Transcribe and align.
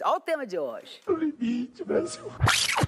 Olha 0.00 0.16
o 0.16 0.20
tema 0.20 0.46
de 0.46 0.58
hoje. 0.58 1.02
O 1.06 1.12
limite, 1.12 1.84
Brasil. 1.84 2.24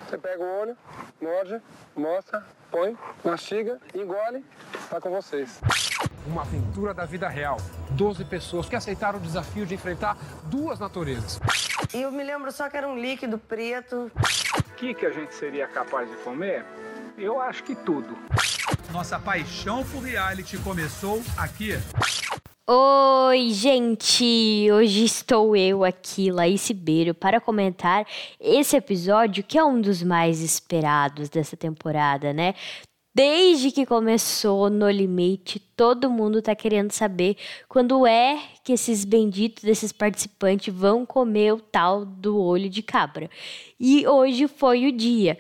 Você 0.08 0.16
pega 0.16 0.42
o 0.42 0.60
olho, 0.62 0.76
morde, 1.20 1.60
mostra, 1.94 2.42
põe, 2.70 2.96
mastiga, 3.22 3.78
engole, 3.94 4.42
tá 4.88 4.98
com 4.98 5.10
vocês. 5.10 5.60
Uma 6.26 6.40
aventura 6.40 6.94
da 6.94 7.04
vida 7.04 7.28
real. 7.28 7.58
Doze 7.90 8.24
pessoas 8.24 8.70
que 8.70 8.74
aceitaram 8.74 9.18
o 9.18 9.22
desafio 9.22 9.66
de 9.66 9.74
enfrentar 9.74 10.16
duas 10.44 10.78
naturezas. 10.78 11.38
E 11.92 12.00
eu 12.00 12.10
me 12.10 12.24
lembro 12.24 12.50
só 12.50 12.70
que 12.70 12.76
era 12.78 12.88
um 12.88 12.98
líquido 12.98 13.36
preto. 13.36 14.10
O 14.58 14.74
que, 14.74 14.94
que 14.94 15.04
a 15.04 15.10
gente 15.10 15.34
seria 15.34 15.68
capaz 15.68 16.10
de 16.10 16.16
comer? 16.16 16.64
Eu 17.18 17.38
acho 17.38 17.64
que 17.64 17.74
tudo. 17.74 18.16
Nossa 18.90 19.18
paixão 19.18 19.84
por 19.84 20.00
reality 20.00 20.56
começou 20.56 21.22
aqui. 21.36 21.74
Oi, 22.66 23.50
gente! 23.50 24.70
Hoje 24.72 25.04
estou 25.04 25.54
eu 25.54 25.84
aqui, 25.84 26.30
Laís 26.30 26.66
Ribeiro, 26.66 27.12
para 27.12 27.38
comentar 27.38 28.06
esse 28.40 28.74
episódio 28.74 29.44
que 29.44 29.58
é 29.58 29.64
um 29.64 29.78
dos 29.78 30.02
mais 30.02 30.40
esperados 30.40 31.28
dessa 31.28 31.58
temporada, 31.58 32.32
né? 32.32 32.54
Desde 33.14 33.70
que 33.70 33.84
começou 33.84 34.70
No 34.70 34.88
Limite, 34.88 35.60
todo 35.76 36.08
mundo 36.08 36.40
tá 36.40 36.54
querendo 36.54 36.90
saber 36.92 37.36
quando 37.68 38.06
é 38.06 38.40
que 38.64 38.72
esses 38.72 39.04
benditos 39.04 39.62
desses 39.62 39.92
participantes 39.92 40.72
vão 40.72 41.04
comer 41.04 41.52
o 41.52 41.60
tal 41.60 42.06
do 42.06 42.40
olho 42.40 42.70
de 42.70 42.82
cabra. 42.82 43.28
E 43.78 44.06
hoje 44.06 44.48
foi 44.48 44.86
o 44.86 44.92
dia. 44.92 45.36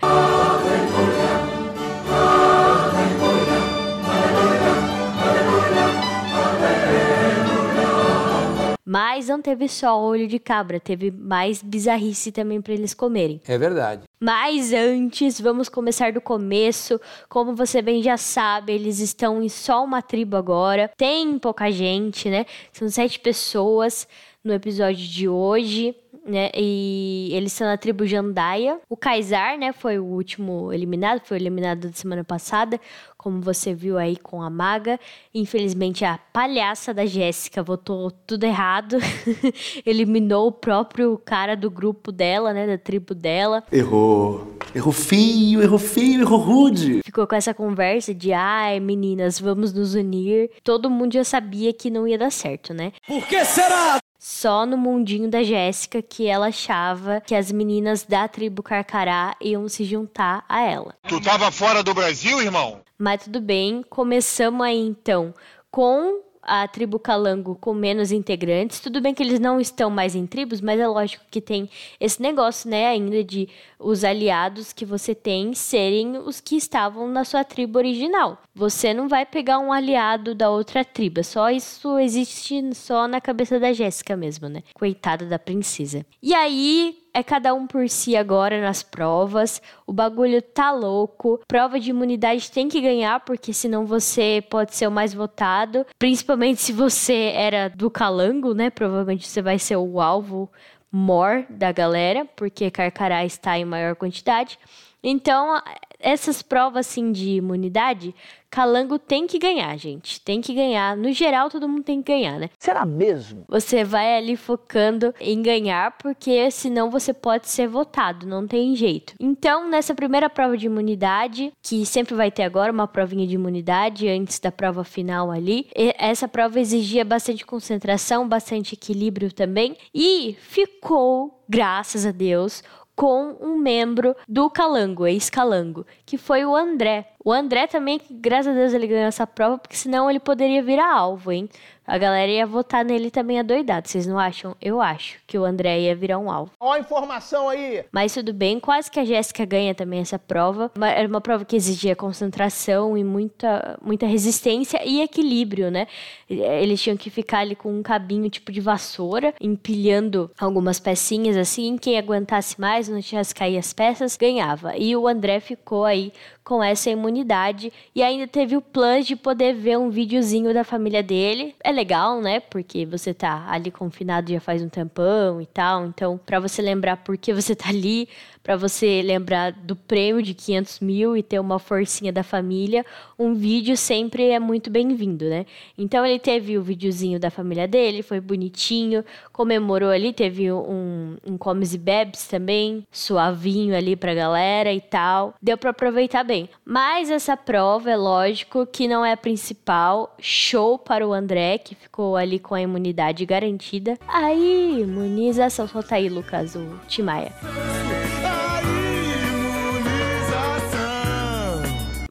Mas 8.84 9.28
não 9.28 9.40
teve 9.40 9.66
só 9.68 9.98
olho 10.00 10.28
de 10.28 10.38
cabra, 10.38 10.78
teve 10.78 11.10
mais 11.10 11.62
bizarrice 11.62 12.30
também 12.30 12.60
para 12.60 12.74
eles 12.74 12.92
comerem. 12.92 13.40
É 13.48 13.56
verdade. 13.56 14.02
Mas 14.20 14.72
antes, 14.72 15.40
vamos 15.40 15.68
começar 15.68 16.12
do 16.12 16.20
começo. 16.20 17.00
Como 17.28 17.54
você 17.54 17.80
bem 17.80 18.02
já 18.02 18.16
sabe, 18.16 18.72
eles 18.72 18.98
estão 19.00 19.42
em 19.42 19.48
só 19.48 19.82
uma 19.82 20.02
tribo 20.02 20.36
agora. 20.36 20.90
Tem 20.96 21.38
pouca 21.38 21.70
gente, 21.70 22.28
né? 22.28 22.44
São 22.72 22.88
sete 22.88 23.18
pessoas 23.20 24.06
no 24.44 24.52
episódio 24.52 25.06
de 25.06 25.26
hoje, 25.26 25.96
né? 26.24 26.50
E 26.54 27.30
eles 27.32 27.52
são 27.52 27.66
na 27.66 27.76
tribo 27.76 28.06
Jandaia. 28.06 28.80
O 28.88 28.96
Kaysar, 28.96 29.58
né, 29.58 29.72
foi 29.72 29.98
o 29.98 30.04
último 30.04 30.72
eliminado, 30.72 31.20
foi 31.24 31.36
eliminado 31.36 31.88
da 31.88 31.92
semana 31.92 32.24
passada, 32.24 32.80
como 33.16 33.40
você 33.40 33.74
viu 33.74 33.98
aí 33.98 34.16
com 34.16 34.42
a 34.42 34.50
maga. 34.50 34.98
Infelizmente 35.34 36.04
a 36.04 36.18
palhaça 36.32 36.92
da 36.94 37.06
Jéssica 37.06 37.62
votou 37.62 38.10
tudo 38.10 38.44
errado. 38.44 38.96
Eliminou 39.84 40.48
o 40.48 40.52
próprio 40.52 41.20
cara 41.24 41.56
do 41.56 41.70
grupo 41.70 42.10
dela, 42.10 42.52
né, 42.52 42.66
da 42.66 42.78
tribo 42.78 43.14
dela. 43.14 43.62
Errou. 43.70 44.54
Errou 44.74 44.92
feio, 44.92 45.62
errou 45.62 45.78
feio, 45.78 46.22
errou 46.22 46.38
rude. 46.38 47.00
Ficou 47.04 47.26
com 47.26 47.34
essa 47.34 47.54
conversa 47.54 48.14
de, 48.14 48.32
ai, 48.32 48.80
meninas, 48.80 49.38
vamos 49.38 49.72
nos 49.72 49.94
unir. 49.94 50.50
Todo 50.62 50.90
mundo 50.90 51.12
já 51.14 51.24
sabia 51.24 51.72
que 51.72 51.90
não 51.90 52.08
ia 52.08 52.18
dar 52.18 52.32
certo, 52.32 52.74
né? 52.74 52.92
Por 53.06 53.24
que 53.26 53.44
será? 53.44 53.98
Só 54.26 54.64
no 54.64 54.78
mundinho 54.78 55.28
da 55.28 55.42
Jéssica 55.42 56.00
que 56.00 56.26
ela 56.26 56.46
achava 56.46 57.20
que 57.20 57.34
as 57.34 57.52
meninas 57.52 58.04
da 58.04 58.26
tribo 58.26 58.62
Carcará 58.62 59.36
iam 59.38 59.68
se 59.68 59.84
juntar 59.84 60.46
a 60.48 60.62
ela. 60.62 60.94
Tu 61.06 61.20
tava 61.20 61.50
fora 61.50 61.82
do 61.82 61.92
Brasil, 61.92 62.40
irmão? 62.40 62.80
Mas 62.96 63.24
tudo 63.24 63.38
bem, 63.38 63.84
começamos 63.90 64.66
aí 64.66 64.78
então 64.78 65.34
com 65.70 66.22
a 66.46 66.66
tribo 66.68 66.98
Calango 66.98 67.56
com 67.60 67.74
menos 67.74 68.12
integrantes. 68.12 68.80
Tudo 68.80 69.00
bem 69.00 69.14
que 69.14 69.22
eles 69.22 69.40
não 69.40 69.60
estão 69.60 69.90
mais 69.90 70.14
em 70.14 70.26
tribos, 70.26 70.60
mas 70.60 70.78
é 70.80 70.86
lógico 70.86 71.24
que 71.30 71.40
tem 71.40 71.68
esse 72.00 72.20
negócio, 72.20 72.68
né, 72.70 72.88
ainda 72.88 73.22
de 73.22 73.48
os 73.78 74.04
aliados 74.04 74.72
que 74.72 74.84
você 74.84 75.14
tem 75.14 75.54
serem 75.54 76.16
os 76.18 76.40
que 76.40 76.56
estavam 76.56 77.08
na 77.08 77.24
sua 77.24 77.44
tribo 77.44 77.78
original. 77.78 78.38
Você 78.54 78.94
não 78.94 79.08
vai 79.08 79.26
pegar 79.26 79.58
um 79.58 79.72
aliado 79.72 80.34
da 80.34 80.50
outra 80.50 80.84
tribo, 80.84 81.22
só 81.22 81.50
isso 81.50 81.98
existe 81.98 82.74
só 82.74 83.06
na 83.08 83.20
cabeça 83.20 83.58
da 83.58 83.72
Jéssica 83.72 84.16
mesmo, 84.16 84.48
né? 84.48 84.62
Coitada 84.74 85.26
da 85.26 85.38
princesa. 85.38 86.06
E 86.22 86.34
aí, 86.34 87.03
é 87.14 87.22
cada 87.22 87.54
um 87.54 87.66
por 87.66 87.88
si 87.88 88.16
agora 88.16 88.60
nas 88.60 88.82
provas. 88.82 89.62
O 89.86 89.92
bagulho 89.92 90.42
tá 90.42 90.72
louco. 90.72 91.40
Prova 91.46 91.78
de 91.78 91.90
imunidade 91.90 92.50
tem 92.50 92.68
que 92.68 92.80
ganhar, 92.80 93.20
porque 93.20 93.52
senão 93.52 93.86
você 93.86 94.44
pode 94.50 94.74
ser 94.74 94.88
o 94.88 94.90
mais 94.90 95.14
votado. 95.14 95.86
Principalmente 95.96 96.60
se 96.60 96.72
você 96.72 97.32
era 97.34 97.68
do 97.68 97.88
calango, 97.88 98.52
né? 98.52 98.68
Provavelmente 98.68 99.28
você 99.28 99.40
vai 99.40 99.60
ser 99.60 99.76
o 99.76 100.00
alvo 100.00 100.50
mor 100.90 101.44
da 101.48 101.70
galera, 101.70 102.24
porque 102.36 102.70
Carcará 102.70 103.24
está 103.24 103.56
em 103.56 103.64
maior 103.64 103.94
quantidade. 103.94 104.58
Então, 105.02 105.60
essas 106.04 106.42
provas 106.42 106.86
assim 106.86 107.10
de 107.10 107.30
imunidade, 107.30 108.14
Calango 108.54 109.00
tem 109.00 109.26
que 109.26 109.36
ganhar, 109.36 109.76
gente. 109.76 110.20
Tem 110.20 110.40
que 110.40 110.54
ganhar. 110.54 110.96
No 110.96 111.12
geral, 111.12 111.50
todo 111.50 111.68
mundo 111.68 111.82
tem 111.82 112.00
que 112.00 112.12
ganhar, 112.12 112.38
né? 112.38 112.50
Será 112.56 112.86
mesmo? 112.86 113.44
Você 113.48 113.82
vai 113.82 114.16
ali 114.16 114.36
focando 114.36 115.12
em 115.18 115.42
ganhar, 115.42 115.96
porque 115.98 116.48
senão 116.52 116.88
você 116.88 117.12
pode 117.12 117.48
ser 117.48 117.66
votado, 117.66 118.28
não 118.28 118.46
tem 118.46 118.76
jeito. 118.76 119.14
Então, 119.18 119.68
nessa 119.68 119.92
primeira 119.92 120.30
prova 120.30 120.56
de 120.56 120.66
imunidade, 120.66 121.52
que 121.60 121.84
sempre 121.84 122.14
vai 122.14 122.30
ter 122.30 122.44
agora 122.44 122.70
uma 122.70 122.86
provinha 122.86 123.26
de 123.26 123.34
imunidade 123.34 124.08
antes 124.08 124.38
da 124.38 124.52
prova 124.52 124.84
final 124.84 125.32
ali, 125.32 125.66
essa 125.74 126.28
prova 126.28 126.60
exigia 126.60 127.04
bastante 127.04 127.44
concentração, 127.44 128.28
bastante 128.28 128.74
equilíbrio 128.74 129.32
também, 129.32 129.76
e 129.92 130.36
ficou, 130.38 131.42
graças 131.48 132.06
a 132.06 132.12
Deus, 132.12 132.62
com 132.94 133.36
um 133.40 133.56
membro 133.56 134.14
do 134.28 134.48
Calango, 134.50 135.06
ex-Calango, 135.06 135.86
que 136.04 136.16
foi 136.16 136.44
o 136.44 136.54
André. 136.54 137.13
O 137.24 137.32
André 137.32 137.66
também, 137.66 137.98
graças 138.10 138.54
a 138.54 138.54
Deus, 138.54 138.74
ele 138.74 138.86
ganhou 138.86 139.06
essa 139.06 139.26
prova, 139.26 139.56
porque 139.56 139.76
senão 139.76 140.10
ele 140.10 140.20
poderia 140.20 140.62
virar 140.62 140.94
alvo, 140.94 141.32
hein? 141.32 141.48
A 141.86 141.98
galera 141.98 142.30
ia 142.30 142.46
votar 142.46 142.82
nele 142.82 143.10
também 143.10 143.38
adoidado, 143.38 143.88
vocês 143.88 144.06
não 144.06 144.18
acham? 144.18 144.56
Eu 144.60 144.80
acho 144.80 145.18
que 145.26 145.38
o 145.38 145.44
André 145.44 145.80
ia 145.80 145.94
virar 145.94 146.18
um 146.18 146.30
alvo. 146.30 146.52
Ó 146.58 146.72
a 146.72 146.78
informação 146.78 147.48
aí! 147.48 147.84
Mas 147.92 148.14
tudo 148.14 148.32
bem, 148.32 148.58
quase 148.58 148.90
que 148.90 148.98
a 148.98 149.04
Jéssica 149.04 149.44
ganha 149.44 149.74
também 149.74 150.00
essa 150.00 150.18
prova. 150.18 150.70
Era 150.80 151.06
uma 151.06 151.20
prova 151.20 151.44
que 151.44 151.56
exigia 151.56 151.94
concentração 151.94 152.96
e 152.96 153.04
muita, 153.04 153.78
muita 153.82 154.06
resistência 154.06 154.80
e 154.82 155.02
equilíbrio, 155.02 155.70
né? 155.70 155.86
Eles 156.28 156.80
tinham 156.80 156.96
que 156.96 157.10
ficar 157.10 157.40
ali 157.40 157.54
com 157.54 157.70
um 157.70 157.82
cabinho 157.82 158.30
tipo 158.30 158.50
de 158.50 158.62
vassoura, 158.62 159.34
empilhando 159.38 160.30
algumas 160.38 160.80
pecinhas 160.80 161.36
assim. 161.36 161.76
Quem 161.76 161.98
aguentasse 161.98 162.58
mais, 162.58 162.88
não 162.88 163.00
tivesse 163.00 163.34
cair 163.34 163.58
as 163.58 163.74
peças, 163.74 164.16
ganhava. 164.16 164.74
E 164.74 164.96
o 164.96 165.06
André 165.06 165.38
ficou 165.38 165.84
aí 165.84 166.12
com 166.44 166.62
essa 166.62 166.90
imunidade 166.90 167.72
e 167.94 168.02
ainda 168.02 168.28
teve 168.28 168.54
o 168.54 168.60
plano 168.60 169.02
de 169.02 169.16
poder 169.16 169.54
ver 169.54 169.78
um 169.78 169.88
videozinho 169.88 170.52
da 170.52 170.62
família 170.62 171.02
dele. 171.02 171.54
É 171.64 171.72
legal, 171.72 172.20
né? 172.20 172.38
Porque 172.38 172.84
você 172.84 173.14
tá 173.14 173.46
ali 173.48 173.70
confinado 173.70 174.30
já 174.30 174.40
faz 174.40 174.60
um 174.60 174.68
tempão 174.68 175.40
e 175.40 175.46
tal. 175.46 175.86
Então, 175.86 176.18
para 176.18 176.38
você 176.38 176.60
lembrar 176.60 176.98
por 176.98 177.16
que 177.16 177.32
você 177.32 177.56
tá 177.56 177.70
ali, 177.70 178.06
para 178.42 178.56
você 178.56 179.00
lembrar 179.02 179.52
do 179.52 179.74
prêmio 179.74 180.22
de 180.22 180.34
500 180.34 180.80
mil 180.80 181.16
e 181.16 181.22
ter 181.22 181.38
uma 181.38 181.58
forcinha 181.58 182.12
da 182.12 182.22
família, 182.22 182.84
um 183.18 183.32
vídeo 183.32 183.74
sempre 183.74 184.28
é 184.28 184.38
muito 184.38 184.70
bem-vindo, 184.70 185.24
né? 185.24 185.46
Então 185.78 186.04
ele 186.04 186.18
teve 186.18 186.58
o 186.58 186.62
videozinho 186.62 187.18
da 187.18 187.30
família 187.30 187.66
dele, 187.66 188.02
foi 188.02 188.20
bonitinho, 188.20 189.02
comemorou 189.32 189.88
ali, 189.88 190.12
teve 190.12 190.52
um, 190.52 191.16
um 191.26 191.38
comes 191.38 191.72
e 191.72 191.78
bebes 191.78 192.26
também, 192.26 192.86
suavinho 192.92 193.74
ali 193.74 193.96
pra 193.96 194.12
galera 194.12 194.70
e 194.70 194.80
tal. 194.80 195.34
Deu 195.40 195.56
para 195.56 195.70
aproveitar 195.70 196.22
bem. 196.22 196.33
Mas 196.64 197.10
essa 197.10 197.36
prova, 197.36 197.90
é 197.90 197.96
lógico 197.96 198.66
que 198.66 198.88
não 198.88 199.04
é 199.04 199.12
a 199.12 199.16
principal. 199.16 200.14
Show 200.20 200.78
para 200.78 201.06
o 201.06 201.12
André, 201.12 201.58
que 201.58 201.74
ficou 201.74 202.16
ali 202.16 202.38
com 202.38 202.54
a 202.54 202.60
imunidade 202.60 203.24
garantida. 203.24 203.98
Aí, 204.06 204.80
imunização. 204.80 205.68
Solta 205.68 205.96
aí, 205.96 206.08
Lucas, 206.08 206.54
o 206.54 206.80
Timaya. 206.88 207.32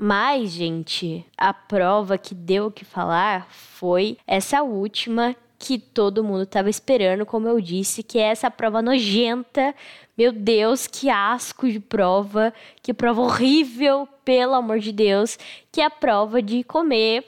Mas, 0.05 0.51
gente, 0.51 1.25
a 1.37 1.53
prova 1.53 2.17
que 2.17 2.35
deu 2.35 2.65
o 2.65 2.71
que 2.71 2.83
falar 2.83 3.47
foi 3.49 4.17
essa 4.27 4.61
última 4.61 5.33
que 5.63 5.79
todo 5.79 6.25
mundo 6.25 6.43
estava 6.43 6.69
esperando, 6.69 7.25
como 7.25 7.47
eu 7.47 7.61
disse, 7.61 8.03
que 8.03 8.19
é 8.19 8.23
essa 8.23 8.51
prova 8.51 8.81
nojenta. 8.81 9.73
Meu 10.17 10.33
Deus, 10.33 10.87
que 10.87 11.09
asco 11.09 11.71
de 11.71 11.79
prova, 11.79 12.53
que 12.81 12.93
prova 12.93 13.21
horrível, 13.21 14.05
pelo 14.25 14.55
amor 14.55 14.79
de 14.79 14.91
Deus, 14.91 15.39
que 15.71 15.79
é 15.79 15.85
a 15.85 15.89
prova 15.89 16.41
de 16.41 16.65
comer 16.65 17.23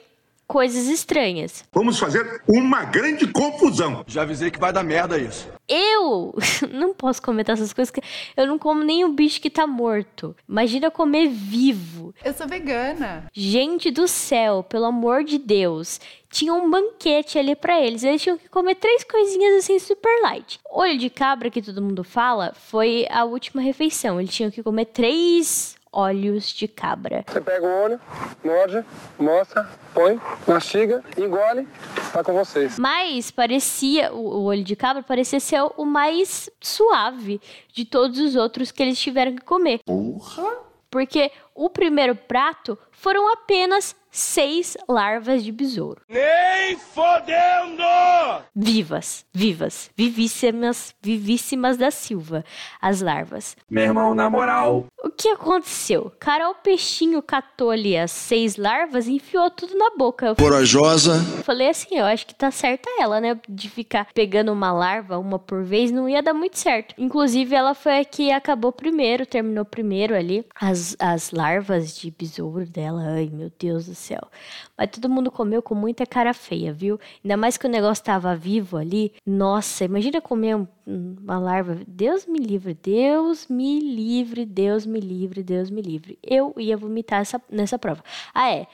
coisas 0.47 0.87
estranhas. 0.87 1.63
Vamos 1.73 1.99
fazer 1.99 2.41
uma 2.47 2.83
grande 2.83 3.27
confusão. 3.27 4.03
Já 4.07 4.21
avisei 4.21 4.51
que 4.51 4.59
vai 4.59 4.71
dar 4.71 4.83
merda 4.83 5.17
isso. 5.17 5.47
Eu 5.67 6.35
não 6.71 6.93
posso 6.93 7.21
comentar 7.21 7.55
essas 7.55 7.73
coisas, 7.73 7.91
que 7.91 8.01
eu 8.37 8.45
não 8.45 8.57
como 8.59 8.83
nem 8.83 9.03
o 9.03 9.09
bicho 9.13 9.41
que 9.41 9.49
tá 9.49 9.65
morto. 9.65 10.35
Imagina 10.47 10.91
comer 10.91 11.27
vivo. 11.27 12.13
Eu 12.23 12.33
sou 12.33 12.47
vegana. 12.47 13.25
Gente 13.33 13.89
do 13.89 14.07
céu, 14.07 14.63
pelo 14.63 14.85
amor 14.85 15.23
de 15.23 15.37
Deus. 15.37 15.99
Tinha 16.29 16.53
um 16.53 16.69
banquete 16.69 17.39
ali 17.39 17.55
para 17.55 17.79
eles. 17.81 18.03
Eles 18.03 18.21
tinham 18.21 18.37
que 18.37 18.49
comer 18.49 18.75
três 18.75 19.03
coisinhas 19.03 19.55
assim 19.63 19.79
super 19.79 20.21
light. 20.21 20.59
Olho 20.69 20.97
de 20.97 21.09
cabra, 21.09 21.49
que 21.49 21.61
todo 21.61 21.81
mundo 21.81 22.03
fala, 22.03 22.53
foi 22.53 23.07
a 23.09 23.23
última 23.23 23.61
refeição. 23.61 24.19
Eles 24.19 24.33
tinham 24.33 24.51
que 24.51 24.61
comer 24.61 24.85
três 24.85 25.75
olhos 25.95 26.49
de 26.49 26.67
cabra. 26.67 27.23
Você 27.25 27.39
pega 27.39 27.65
o 27.65 27.83
olho, 27.83 27.99
morde, 28.43 28.85
mostra, 29.17 29.67
põe, 29.93 30.19
mastiga, 30.45 31.01
engole, 31.17 31.65
tá 32.11 32.21
com 32.21 32.33
vocês. 32.33 32.77
Mas 32.77 33.31
parecia, 33.31 34.13
o, 34.13 34.19
o 34.19 34.43
olho 34.43 34.63
de 34.63 34.75
cabra 34.75 35.01
parecia 35.01 35.39
ser 35.39 35.61
o 35.77 35.85
mais 35.85 36.49
suave 36.59 37.39
de 37.73 37.85
todos 37.85 38.19
os 38.19 38.35
outros 38.35 38.71
que 38.71 38.83
eles 38.83 38.99
tiveram 38.99 39.33
que 39.35 39.43
comer. 39.43 39.79
Porra. 39.85 40.65
Porque 40.91 41.31
o 41.55 41.69
primeiro 41.69 42.15
prato 42.15 42.77
foram 42.91 43.31
apenas 43.31 43.95
seis 44.09 44.77
larvas 44.87 45.43
de 45.43 45.51
besouro. 45.51 46.01
Nem 46.07 46.77
fodendo! 46.77 47.83
Vivas, 48.55 49.25
vivas, 49.33 49.89
vivíssimas, 49.95 50.95
vivíssimas 51.01 51.75
da 51.75 51.91
Silva, 51.91 52.45
as 52.81 53.01
larvas. 53.01 53.57
Meu 53.69 53.83
irmão, 53.83 54.15
na 54.15 54.29
moral. 54.29 54.85
O 55.03 55.09
que 55.09 55.27
aconteceu? 55.27 56.11
Carol 56.17 56.55
Peixinho 56.55 57.21
catou 57.21 57.71
ali 57.71 57.97
as 57.97 58.11
seis 58.11 58.55
larvas 58.55 59.07
e 59.07 59.15
enfiou 59.15 59.51
tudo 59.51 59.77
na 59.77 59.91
boca. 59.97 60.33
Corajosa. 60.35 61.19
falei 61.43 61.69
assim, 61.69 61.97
eu 61.97 62.05
acho 62.05 62.25
que 62.25 62.33
tá 62.33 62.49
certa 62.51 62.89
ela, 62.97 63.19
né? 63.19 63.37
De 63.47 63.69
ficar 63.69 64.07
pegando 64.13 64.51
uma 64.53 64.71
larva, 64.71 65.19
uma 65.19 65.37
por 65.37 65.63
vez, 65.63 65.91
não 65.91 66.07
ia 66.07 66.23
dar 66.23 66.33
muito 66.33 66.57
certo. 66.57 66.95
Inclusive, 66.97 67.53
ela 67.53 67.73
foi 67.73 67.99
a 67.99 68.05
que 68.05 68.31
acabou 68.31 68.71
primeiro, 68.71 69.25
terminou 69.25 69.65
primeiro 69.65 70.15
ali. 70.15 70.45
As, 70.55 70.95
as 70.99 71.31
larvas 71.31 71.44
de 71.95 72.11
besouro 72.11 72.65
dela, 72.65 73.01
ai 73.03 73.29
meu 73.31 73.51
Deus 73.59 73.85
do 73.85 73.95
céu. 73.95 74.21
Mas 74.77 74.89
todo 74.89 75.09
mundo 75.09 75.31
comeu 75.31 75.61
com 75.61 75.75
muita 75.75 76.05
cara 76.05 76.33
feia, 76.33 76.73
viu? 76.73 76.99
Ainda 77.23 77.37
mais 77.37 77.57
que 77.57 77.65
o 77.65 77.69
negócio 77.69 78.03
tava 78.03 78.35
vivo 78.35 78.77
ali. 78.77 79.13
Nossa, 79.25 79.85
imagina 79.85 80.19
comer 80.21 80.55
um- 80.55 80.67
uma 80.87 81.39
larva. 81.39 81.79
Deus 81.87 82.25
me 82.25 82.39
livre, 82.39 82.73
Deus 82.73 83.47
me 83.47 83.79
livre, 83.79 84.45
Deus 84.45 84.85
me 84.85 84.99
livre, 84.99 85.43
Deus 85.43 85.69
me 85.69 85.81
livre. 85.81 86.17
Eu 86.23 86.53
ia 86.57 86.75
vomitar 86.77 87.21
essa, 87.21 87.41
nessa 87.49 87.77
prova. 87.79 88.03
Ah, 88.33 88.51
é. 88.51 88.67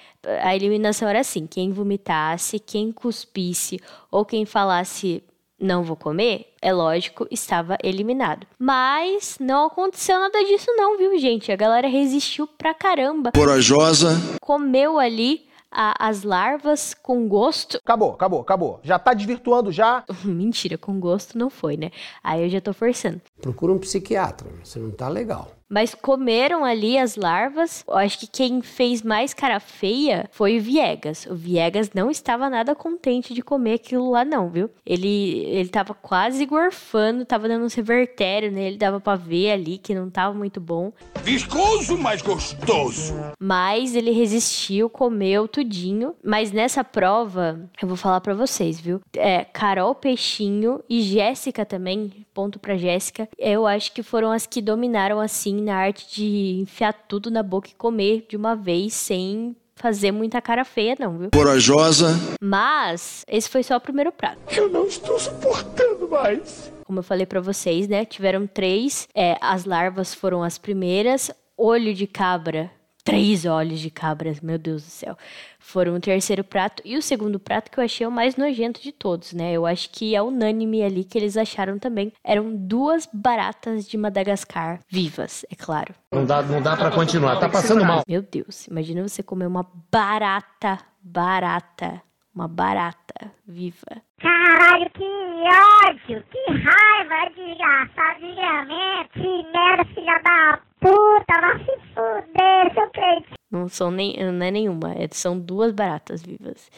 A 0.43 0.55
eliminação 0.55 1.07
era 1.07 1.19
assim: 1.19 1.45
quem 1.47 1.71
vomitasse, 1.71 2.59
quem 2.59 2.91
cuspisse 2.91 3.79
ou 4.09 4.25
quem 4.25 4.45
falasse 4.45 5.23
não 5.61 5.83
vou 5.83 5.95
comer, 5.95 6.53
é 6.61 6.73
lógico, 6.73 7.27
estava 7.29 7.77
eliminado. 7.83 8.47
Mas 8.57 9.37
não 9.39 9.67
aconteceu 9.67 10.19
nada 10.19 10.43
disso, 10.43 10.67
não, 10.75 10.97
viu, 10.97 11.17
gente? 11.19 11.51
A 11.51 11.55
galera 11.55 11.87
resistiu 11.87 12.47
pra 12.47 12.73
caramba. 12.73 13.31
Corajosa. 13.31 14.17
Comeu 14.41 14.97
ali 14.97 15.45
a- 15.71 15.93
as 15.99 16.23
larvas 16.23 16.93
com 16.93 17.27
gosto. 17.27 17.77
Acabou, 17.77 18.11
acabou, 18.11 18.41
acabou. 18.41 18.79
Já 18.83 18.97
tá 18.99 19.13
desvirtuando 19.13 19.71
já. 19.71 20.03
Mentira, 20.25 20.77
com 20.77 20.99
gosto 20.99 21.37
não 21.37 21.49
foi, 21.49 21.77
né? 21.77 21.91
Aí 22.23 22.43
eu 22.43 22.49
já 22.49 22.59
tô 22.59 22.73
forçando. 22.73 23.21
Procura 23.41 23.71
um 23.71 23.77
psiquiatra, 23.79 24.49
você 24.63 24.79
não 24.79 24.91
tá 24.91 25.07
legal. 25.07 25.49
Mas 25.71 25.95
comeram 25.95 26.65
ali 26.65 26.97
as 26.97 27.15
larvas. 27.15 27.85
Eu 27.87 27.95
acho 27.95 28.19
que 28.19 28.27
quem 28.27 28.61
fez 28.61 29.01
mais 29.01 29.33
cara 29.33 29.57
feia 29.61 30.29
foi 30.31 30.57
o 30.57 30.61
Viegas. 30.61 31.25
O 31.25 31.33
Viegas 31.33 31.91
não 31.93 32.11
estava 32.11 32.49
nada 32.49 32.75
contente 32.75 33.33
de 33.33 33.41
comer 33.41 33.75
aquilo 33.75 34.11
lá, 34.11 34.25
não, 34.25 34.49
viu? 34.49 34.69
Ele, 34.85 35.45
ele 35.45 35.69
tava 35.69 35.93
quase 35.93 36.45
gorfando, 36.45 37.25
tava 37.25 37.47
dando 37.47 37.63
um 37.63 37.69
revertério 37.73 38.51
nele, 38.51 38.77
dava 38.77 38.99
pra 38.99 39.15
ver 39.15 39.51
ali 39.51 39.77
que 39.77 39.95
não 39.95 40.09
tava 40.09 40.35
muito 40.35 40.59
bom. 40.59 40.91
Viscoso, 41.23 41.97
mas 41.97 42.21
gostoso. 42.21 43.13
Mas 43.39 43.95
ele 43.95 44.11
resistiu, 44.11 44.89
comeu 44.89 45.47
tudinho. 45.47 46.15
Mas 46.21 46.51
nessa 46.51 46.83
prova, 46.83 47.69
eu 47.81 47.87
vou 47.87 47.95
falar 47.95 48.19
pra 48.19 48.33
vocês, 48.33 48.77
viu? 48.77 48.99
É, 49.15 49.45
Carol 49.45 49.95
Peixinho 49.95 50.83
e 50.89 51.01
Jéssica 51.01 51.65
também, 51.65 52.11
ponto 52.41 52.57
pra 52.57 52.75
Jéssica. 52.75 53.29
Eu 53.37 53.67
acho 53.67 53.91
que 53.91 54.01
foram 54.01 54.31
as 54.31 54.47
que 54.47 54.63
dominaram, 54.63 55.19
assim, 55.19 55.61
na 55.61 55.75
arte 55.75 56.07
de 56.15 56.59
enfiar 56.59 56.91
tudo 57.07 57.29
na 57.29 57.43
boca 57.43 57.69
e 57.69 57.75
comer 57.75 58.25
de 58.27 58.35
uma 58.35 58.55
vez, 58.55 58.95
sem 58.95 59.55
fazer 59.75 60.11
muita 60.11 60.41
cara 60.41 60.65
feia, 60.65 60.95
não, 60.99 61.19
viu? 61.19 61.29
Corajosa. 61.31 62.19
Mas 62.41 63.23
esse 63.27 63.47
foi 63.47 63.61
só 63.61 63.77
o 63.77 63.79
primeiro 63.81 64.11
prato. 64.11 64.39
Eu 64.55 64.69
não 64.69 64.87
estou 64.87 65.19
suportando 65.19 66.09
mais. 66.09 66.71
Como 66.83 66.97
eu 66.97 67.03
falei 67.03 67.27
pra 67.27 67.39
vocês, 67.39 67.87
né? 67.87 68.05
Tiveram 68.05 68.47
três. 68.47 69.07
É, 69.13 69.37
as 69.39 69.65
larvas 69.65 70.11
foram 70.11 70.41
as 70.41 70.57
primeiras. 70.57 71.29
Olho 71.55 71.93
de 71.93 72.07
cabra. 72.07 72.71
Três 73.03 73.45
olhos 73.45 73.79
de 73.79 73.89
cabra, 73.89 74.31
meu 74.43 74.57
Deus 74.57 74.83
do 74.83 74.89
céu. 74.89 75.17
Foram 75.59 75.95
o 75.95 75.99
terceiro 75.99 76.43
prato. 76.43 76.81
E 76.85 76.97
o 76.97 77.01
segundo 77.01 77.39
prato 77.39 77.71
que 77.71 77.79
eu 77.79 77.83
achei 77.83 78.05
o 78.05 78.11
mais 78.11 78.35
nojento 78.35 78.81
de 78.81 78.91
todos, 78.91 79.33
né? 79.33 79.51
Eu 79.51 79.65
acho 79.65 79.89
que 79.89 80.15
é 80.15 80.21
unânime 80.21 80.83
ali 80.83 81.03
que 81.03 81.17
eles 81.17 81.35
acharam 81.35 81.79
também. 81.79 82.13
Eram 82.23 82.55
duas 82.55 83.07
baratas 83.11 83.87
de 83.87 83.97
Madagascar 83.97 84.79
vivas, 84.89 85.45
é 85.51 85.55
claro. 85.55 85.93
Não 86.11 86.25
dá, 86.25 86.41
não 86.41 86.61
dá 86.61 86.77
para 86.77 86.91
continuar, 86.91 87.39
tá 87.39 87.49
passando 87.49 87.83
mal. 87.83 88.03
Meu 88.07 88.21
Deus, 88.21 88.67
imagina 88.67 89.07
você 89.07 89.23
comer 89.23 89.47
uma 89.47 89.65
barata, 89.91 90.77
barata, 91.01 92.01
uma 92.33 92.47
barata 92.47 93.31
viva. 93.47 94.01
Caralho, 94.19 94.89
que 94.91 95.03
ódio, 95.03 96.23
que 96.31 96.51
raiva, 96.51 97.31
desgraçado, 97.35 98.19
desgramento, 98.21 99.13
que 99.13 99.51
merda, 99.51 99.85
filha 99.93 100.21
da 100.23 100.70
puta, 100.81 101.41
vai 101.41 101.59
se 101.59 101.77
fuder, 101.93 102.73
seu 102.73 102.89
peito. 102.89 103.33
Não 103.49 103.69
são 103.69 103.89
nem, 103.91 104.15
não 104.31 104.45
é 104.45 104.51
nenhuma, 104.51 104.93
é- 104.93 105.07
são 105.11 105.39
duas 105.39 105.71
baratas 105.71 106.21
vivas. 106.21 106.69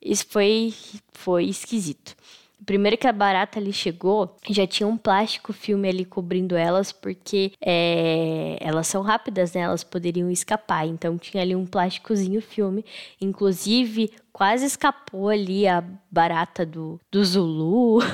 Isso 0.00 0.26
foi, 0.28 0.72
foi 1.12 1.44
esquisito. 1.46 2.14
Primeiro 2.66 2.98
que 2.98 3.06
a 3.06 3.12
barata 3.12 3.58
ali 3.58 3.72
chegou, 3.72 4.36
já 4.50 4.66
tinha 4.66 4.86
um 4.86 4.96
plástico 4.96 5.52
filme 5.52 5.88
ali 5.88 6.04
cobrindo 6.04 6.56
elas, 6.56 6.90
porque 6.90 7.52
é, 7.64 8.58
elas 8.60 8.88
são 8.88 9.00
rápidas, 9.00 9.54
né? 9.54 9.60
Elas 9.60 9.84
poderiam 9.84 10.28
escapar. 10.28 10.84
Então 10.86 11.16
tinha 11.16 11.42
ali 11.42 11.54
um 11.54 11.64
plásticozinho 11.64 12.42
filme. 12.42 12.84
Inclusive, 13.20 14.10
quase 14.38 14.64
escapou 14.66 15.28
ali 15.28 15.66
a 15.66 15.82
barata 16.08 16.64
do, 16.64 17.00
do 17.10 17.24
Zulu. 17.24 17.98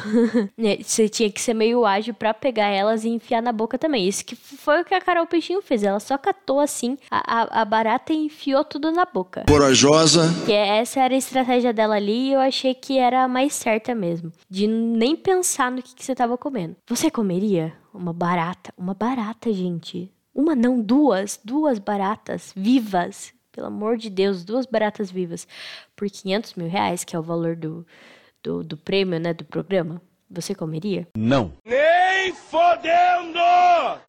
Né, 0.57 0.79
Você 0.83 1.09
tinha 1.09 1.31
que 1.31 1.41
ser 1.41 1.53
meio 1.53 1.85
ágil 1.85 2.15
pra 2.15 2.33
pegar 2.33 2.69
elas 2.69 3.05
e 3.05 3.09
enfiar 3.11 3.43
na 3.43 3.53
boca 3.53 3.77
também. 3.77 4.09
Isso 4.09 4.25
que 4.25 4.35
foi 4.35 4.81
o 4.81 4.85
que 4.85 4.95
a 4.95 5.01
Carol 5.01 5.27
Peixinho 5.27 5.61
fez. 5.61 5.83
Ela 5.83 6.01
só 6.01 6.17
catou 6.17 6.61
assim 6.61 6.97
a, 7.11 7.43
a, 7.43 7.63
a 7.63 7.65
barata 7.65 8.13
e 8.13 8.27
enfiou 8.27 8.65
tudo 8.65 8.91
na 8.91 9.05
boca. 9.05 9.45
Corajosa. 9.47 10.33
Que 10.47 10.53
essa 10.53 11.01
era 11.01 11.13
a 11.15 11.19
estratégia 11.19 11.73
dela 11.75 11.97
ali 11.97 12.29
e 12.29 12.33
eu 12.33 12.41
achei 12.41 12.73
que 12.75 12.99
era 12.99 13.25
a 13.25 13.29
mais 13.29 13.53
certa 13.53 13.95
mesmo. 13.95 14.33
De 14.49 14.67
nem 14.67 15.15
pensar 15.15 15.71
no 15.71 15.83
que, 15.83 15.95
que 15.95 16.05
você 16.05 16.15
tava 16.15 16.39
comendo. 16.39 16.77
Você 16.89 17.11
comeria 17.11 17.75
uma 17.93 18.13
barata? 18.15 18.73
Uma 18.79 18.95
barata, 18.95 19.53
gente. 19.53 20.11
Uma 20.35 20.55
não, 20.55 20.81
duas. 20.81 21.39
Duas 21.45 21.79
baratas 21.79 22.53
vivas. 22.57 23.35
Pelo 23.55 23.69
amor 23.69 23.97
de 23.97 24.11
Deus, 24.11 24.45
duas 24.45 24.67
baratas 24.67 25.11
vivas. 25.11 25.47
Por 25.95 26.11
500 26.11 26.55
mil 26.55 26.69
reais, 26.69 27.05
que 27.05 27.15
é 27.15 27.19
o 27.19 27.23
valor 27.23 27.55
do, 27.55 27.87
do, 28.43 28.65
do 28.65 28.77
prêmio, 28.77 29.21
né, 29.21 29.33
do 29.33 29.45
programa. 29.45 30.03
Você 30.31 30.55
comeria? 30.55 31.07
Não. 31.17 31.53
Nem 31.65 32.33
fodendo! 32.33 33.39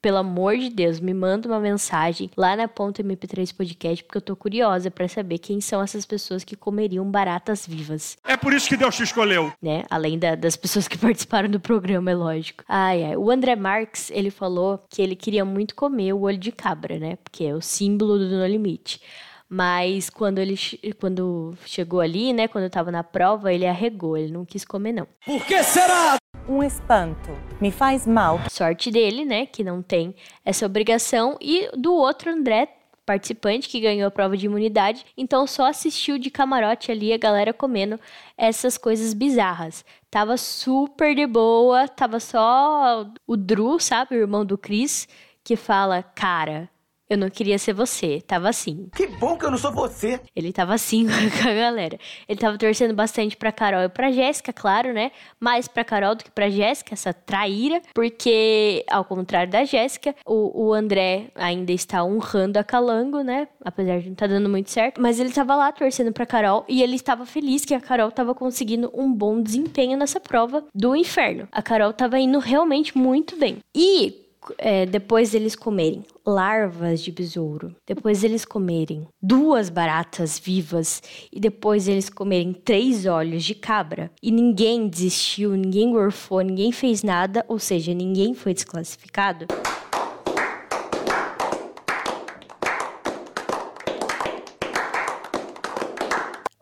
Pelo 0.02 0.18
amor 0.18 0.58
de 0.58 0.70
Deus, 0.70 1.00
me 1.00 1.14
manda 1.14 1.48
uma 1.48 1.60
mensagem 1.60 2.30
lá 2.38 2.56
na 2.56 2.68
ponta 2.68 3.04
MP3 3.04 3.54
Podcast, 3.56 4.04
porque 4.04 4.18
eu 4.18 4.22
tô 4.22 4.36
curiosa 4.36 4.90
pra 4.90 5.08
saber 5.08 5.38
quem 5.40 5.60
são 5.62 5.82
essas 5.82 6.06
pessoas 6.06 6.44
que 6.44 6.56
comeriam 6.56 7.10
baratas 7.10 7.68
vivas. 7.68 8.18
É 8.24 8.38
por 8.38 8.54
isso 8.54 8.70
que 8.70 8.78
Deus 8.78 8.96
te 8.96 9.04
escolheu. 9.04 9.52
né? 9.62 9.84
Além 9.90 10.18
da- 10.18 10.36
das 10.36 10.56
pessoas 10.56 10.88
que 10.88 10.98
participaram 10.98 11.50
do 11.50 11.60
programa, 11.60 12.10
é 12.12 12.16
lógico. 12.16 12.64
Ai, 12.68 13.04
ai. 13.04 13.18
O 13.18 13.30
André 13.30 13.56
Marques, 13.56 14.10
ele 14.12 14.32
falou 14.32 14.84
que 14.90 15.02
ele 15.02 15.16
queria 15.16 15.44
muito 15.46 15.76
comer 15.76 16.14
o 16.14 16.22
olho 16.22 16.38
de 16.38 16.52
cabra, 16.52 16.98
né? 16.98 17.18
Porque 17.24 17.44
é 17.44 17.54
o 17.54 17.62
símbolo 17.62 18.18
do 18.18 18.30
No 18.30 18.48
Limite. 18.48 19.02
Mas 19.50 20.10
quando 20.10 20.40
ele 20.40 20.56
quando 21.00 21.54
chegou 21.66 22.00
ali, 22.00 22.34
né? 22.34 22.48
Quando 22.48 22.64
eu 22.66 22.70
tava 22.70 22.92
na 22.92 23.04
prova, 23.04 23.54
ele 23.54 23.66
arregou, 23.66 24.18
ele 24.18 24.32
não 24.32 24.46
quis 24.46 24.66
comer, 24.66 24.92
não. 24.92 25.08
Por 25.26 25.46
que 25.46 25.64
será? 25.64 26.18
Um 26.48 26.62
espanto. 26.62 27.32
Me 27.60 27.72
faz 27.72 28.06
mal. 28.06 28.40
Sorte 28.50 28.92
dele, 28.92 29.26
né? 29.26 29.46
Que 29.46 29.64
não 29.64 29.82
tem 29.82 30.16
essa 30.44 30.66
obrigação. 30.66 31.38
E 31.42 31.70
do 31.76 31.94
outro 31.94 32.32
André, 32.32 32.70
participante 33.06 33.70
que 33.70 33.80
ganhou 33.80 34.08
a 34.08 34.12
prova 34.12 34.36
de 34.36 34.48
imunidade, 34.48 35.06
então 35.16 35.46
só 35.46 35.68
assistiu 35.68 36.18
de 36.18 36.32
camarote 36.32 36.92
ali 36.92 37.14
a 37.14 37.18
galera 37.18 37.54
comendo 37.54 38.00
essas 38.38 38.78
coisas 38.78 39.14
bizarras. 39.14 39.86
Tava 40.10 40.38
super 40.38 41.16
de 41.16 41.28
boa, 41.28 41.88
tava 41.88 42.20
só 42.20 43.08
o 43.28 43.38
Drew, 43.38 43.80
sabe, 43.80 44.16
o 44.16 44.20
irmão 44.20 44.46
do 44.46 44.58
Chris, 44.58 45.08
que 45.44 45.56
fala: 45.56 46.02
Cara, 46.02 46.70
Eu 47.10 47.18
não 47.18 47.30
queria 47.30 47.58
ser 47.58 47.74
você. 47.74 48.22
Tava 48.26 48.50
assim. 48.50 48.90
Que 48.96 49.08
bom 49.08 49.38
que 49.38 49.46
eu 49.46 49.52
não 49.52 49.58
sou 49.58 49.72
você. 49.72 50.20
Ele 50.36 50.52
tava 50.52 50.74
assim 50.74 51.06
com 51.42 51.50
a 51.50 51.54
galera. 51.54 52.00
Ele 52.28 52.40
tava 52.40 52.58
torcendo 52.58 52.94
bastante 52.94 53.38
pra 53.38 53.52
Carol 53.52 53.84
e 53.84 53.90
pra 53.90 54.12
Jéssica, 54.12 54.52
claro, 54.52 54.94
né? 54.94 55.12
Mais 55.40 55.68
pra 55.68 55.84
Carol 55.84 56.16
do 56.16 56.24
que 56.24 56.32
pra 56.32 56.50
Jéssica, 56.50 56.94
essa 56.94 57.14
traíra. 57.14 57.82
Porque, 57.94 58.84
ao 58.90 59.06
contrário 59.06 59.52
da 59.52 59.64
Jéssica, 59.64 60.16
o, 60.26 60.68
o 60.68 60.74
André 60.74 61.28
ainda 61.36 61.72
está 61.72 62.04
honrando 62.04 62.58
a 62.58 62.64
Calango, 62.64 63.22
né? 63.22 63.48
Apesar 63.64 64.00
de 64.00 64.06
não 64.08 64.14
estar 64.14 64.28
tá 64.28 64.34
dando 64.34 64.50
muito 64.50 64.72
certo. 64.72 65.00
Mas 65.00 65.20
ele 65.20 65.32
tava 65.32 65.56
lá 65.56 65.72
torcendo 65.72 66.12
pra 66.12 66.26
Carol 66.26 66.66
e 66.68 66.82
ele 66.82 66.96
estava 66.96 67.26
feliz 67.26 67.64
que 67.64 67.74
a 67.74 67.80
Carol 67.80 68.12
tava 68.12 68.34
conseguindo 68.34 68.92
um 68.94 69.14
bom 69.14 69.42
desempenho 69.42 69.98
nessa 69.98 70.20
prova 70.20 70.66
do 70.74 70.96
inferno. 70.96 71.48
A 71.52 71.62
Carol 71.62 71.94
tava 71.94 72.20
indo 72.20 72.40
realmente 72.40 72.98
muito 72.98 73.38
bem. 73.38 73.60
E 73.76 74.25
é, 74.58 74.86
depois 74.86 75.34
eles 75.34 75.56
comerem 75.56 76.04
larvas 76.26 77.02
de 77.02 77.12
besouro, 77.12 77.76
depois 77.86 78.24
eles 78.24 78.46
comerem 78.46 79.08
duas 79.22 79.70
baratas 79.70 80.40
vivas. 80.40 81.02
E 81.32 81.40
depois 81.40 81.88
eles 81.88 82.10
comerem 82.10 82.54
três 82.54 83.06
olhos 83.06 83.44
de 83.44 83.56
cabra. 83.56 84.12
E 84.22 84.32
ninguém 84.32 84.88
desistiu, 84.88 85.52
ninguém 85.52 85.92
gorfou, 85.92 86.42
ninguém 86.42 86.72
fez 86.72 87.04
nada, 87.04 87.46
ou 87.48 87.60
seja, 87.60 87.94
ninguém 87.94 88.34
foi 88.34 88.54
desclassificado. 88.54 89.46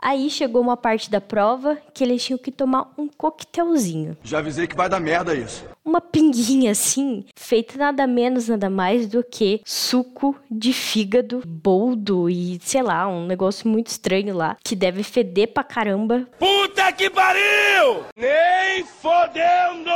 Aí 0.05 0.29
chegou 0.29 0.61
uma 0.61 0.75
parte 0.75 1.09
da 1.09 1.21
prova 1.21 1.77
que 1.93 2.03
eles 2.03 2.21
tinham 2.21 2.37
que 2.37 2.51
tomar 2.51 2.93
um 2.97 3.07
coquetelzinho. 3.07 4.17
Já 4.21 4.39
avisei 4.39 4.67
que 4.67 4.75
vai 4.75 4.89
dar 4.89 4.99
merda 4.99 5.33
isso. 5.33 5.63
Uma 5.85 6.01
pinguinha 6.01 6.71
assim, 6.71 7.23
feita 7.37 7.77
nada 7.77 8.05
menos, 8.05 8.49
nada 8.49 8.69
mais 8.69 9.07
do 9.07 9.23
que 9.23 9.61
suco 9.63 10.35
de 10.51 10.73
fígado, 10.73 11.41
boldo 11.47 12.29
e 12.29 12.59
sei 12.61 12.83
lá, 12.83 13.07
um 13.07 13.25
negócio 13.25 13.65
muito 13.65 13.87
estranho 13.87 14.35
lá, 14.35 14.57
que 14.61 14.75
deve 14.75 15.03
feder 15.03 15.53
pra 15.53 15.63
caramba. 15.63 16.27
Puta 16.37 16.91
que 16.91 17.09
pariu! 17.09 18.03
Nem 18.17 18.83
fodendo! 18.83 19.89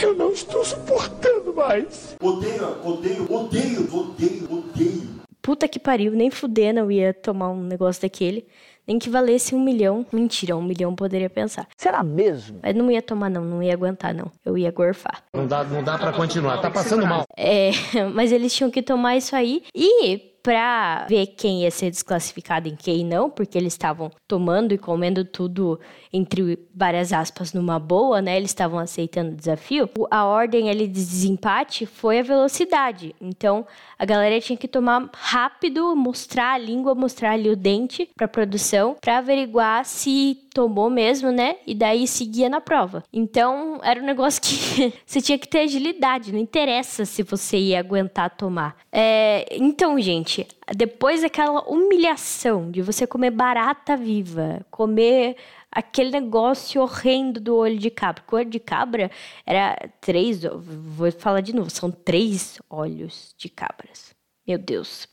Eu 0.00 0.14
não 0.14 0.30
estou 0.30 0.64
suportando 0.64 1.52
mais. 1.52 2.16
Odeio, 2.22 2.78
odeio, 2.84 3.32
odeio, 3.32 3.88
odeio, 3.92 4.52
odeio. 4.52 5.16
Puta 5.42 5.68
que 5.68 5.78
pariu, 5.78 6.12
nem 6.12 6.28
fudendo 6.28 6.80
eu 6.80 6.90
ia 6.90 7.14
tomar 7.14 7.50
um 7.50 7.62
negócio 7.62 8.02
daquele 8.02 8.46
nem 8.86 8.98
que 8.98 9.10
valesse 9.10 9.54
um 9.54 9.62
milhão. 9.62 10.06
Mentira, 10.12 10.56
um 10.56 10.62
milhão 10.62 10.94
poderia 10.94 11.28
pensar. 11.28 11.66
Será 11.76 12.02
mesmo? 12.02 12.60
Mas 12.62 12.74
não 12.74 12.90
ia 12.90 13.02
tomar, 13.02 13.28
não, 13.28 13.44
não 13.44 13.62
ia 13.62 13.74
aguentar, 13.74 14.14
não. 14.14 14.30
Eu 14.44 14.56
ia 14.56 14.70
gorfar. 14.70 15.22
Não 15.34 15.46
dá, 15.46 15.64
não 15.64 15.82
dá 15.82 15.98
pra 15.98 16.12
continuar, 16.12 16.58
tá 16.58 16.70
passando 16.70 17.06
mal. 17.06 17.24
É, 17.36 17.70
mas 18.14 18.32
eles 18.32 18.54
tinham 18.54 18.70
que 18.70 18.82
tomar 18.82 19.16
isso 19.16 19.34
aí. 19.34 19.62
E 19.74 20.35
para 20.46 21.06
ver 21.08 21.26
quem 21.26 21.62
ia 21.62 21.72
ser 21.72 21.90
desclassificado 21.90 22.68
e 22.68 22.76
quem 22.76 23.04
não, 23.04 23.28
porque 23.28 23.58
eles 23.58 23.72
estavam 23.72 24.12
tomando 24.28 24.72
e 24.72 24.78
comendo 24.78 25.24
tudo 25.24 25.80
entre 26.12 26.56
várias 26.72 27.12
aspas 27.12 27.52
numa 27.52 27.80
boa, 27.80 28.22
né? 28.22 28.36
Eles 28.36 28.50
estavam 28.50 28.78
aceitando 28.78 29.32
o 29.32 29.36
desafio. 29.36 29.90
A 30.08 30.24
ordem 30.24 30.70
ali 30.70 30.86
de 30.86 30.92
desempate 30.92 31.84
foi 31.84 32.20
a 32.20 32.22
velocidade. 32.22 33.12
Então, 33.20 33.66
a 33.98 34.04
galera 34.04 34.40
tinha 34.40 34.56
que 34.56 34.68
tomar 34.68 35.10
rápido, 35.14 35.96
mostrar 35.96 36.52
a 36.52 36.58
língua, 36.58 36.94
mostrar 36.94 37.32
ali 37.32 37.50
o 37.50 37.56
dente 37.56 38.08
para 38.16 38.28
produção, 38.28 38.96
para 39.00 39.18
averiguar 39.18 39.84
se 39.84 40.46
tomou 40.54 40.88
mesmo, 40.88 41.30
né? 41.30 41.56
E 41.66 41.74
daí 41.74 42.06
seguia 42.06 42.48
na 42.48 42.62
prova. 42.62 43.02
Então, 43.12 43.78
era 43.82 44.00
um 44.00 44.06
negócio 44.06 44.40
que 44.40 44.92
você 45.04 45.20
tinha 45.20 45.38
que 45.38 45.46
ter 45.46 45.60
agilidade, 45.60 46.32
não 46.32 46.38
interessa 46.38 47.04
se 47.04 47.22
você 47.22 47.58
ia 47.58 47.78
aguentar 47.78 48.34
tomar. 48.36 48.76
É, 48.90 49.46
então, 49.50 50.00
gente, 50.00 50.35
depois 50.74 51.22
daquela 51.22 51.62
humilhação 51.68 52.70
de 52.70 52.82
você 52.82 53.06
comer 53.06 53.30
barata 53.30 53.96
viva, 53.96 54.64
comer 54.70 55.36
aquele 55.70 56.10
negócio 56.10 56.82
horrendo 56.82 57.40
do 57.40 57.54
olho 57.54 57.78
de 57.78 57.90
cabra. 57.90 58.22
o 58.30 58.36
olho 58.36 58.50
de 58.50 58.58
cabra 58.58 59.10
era 59.44 59.76
três, 60.00 60.42
vou 60.42 61.12
falar 61.12 61.40
de 61.40 61.54
novo, 61.54 61.70
são 61.70 61.90
três 61.90 62.60
olhos 62.68 63.34
de 63.36 63.48
cabras. 63.48 64.14
Meu 64.46 64.58
Deus. 64.58 65.08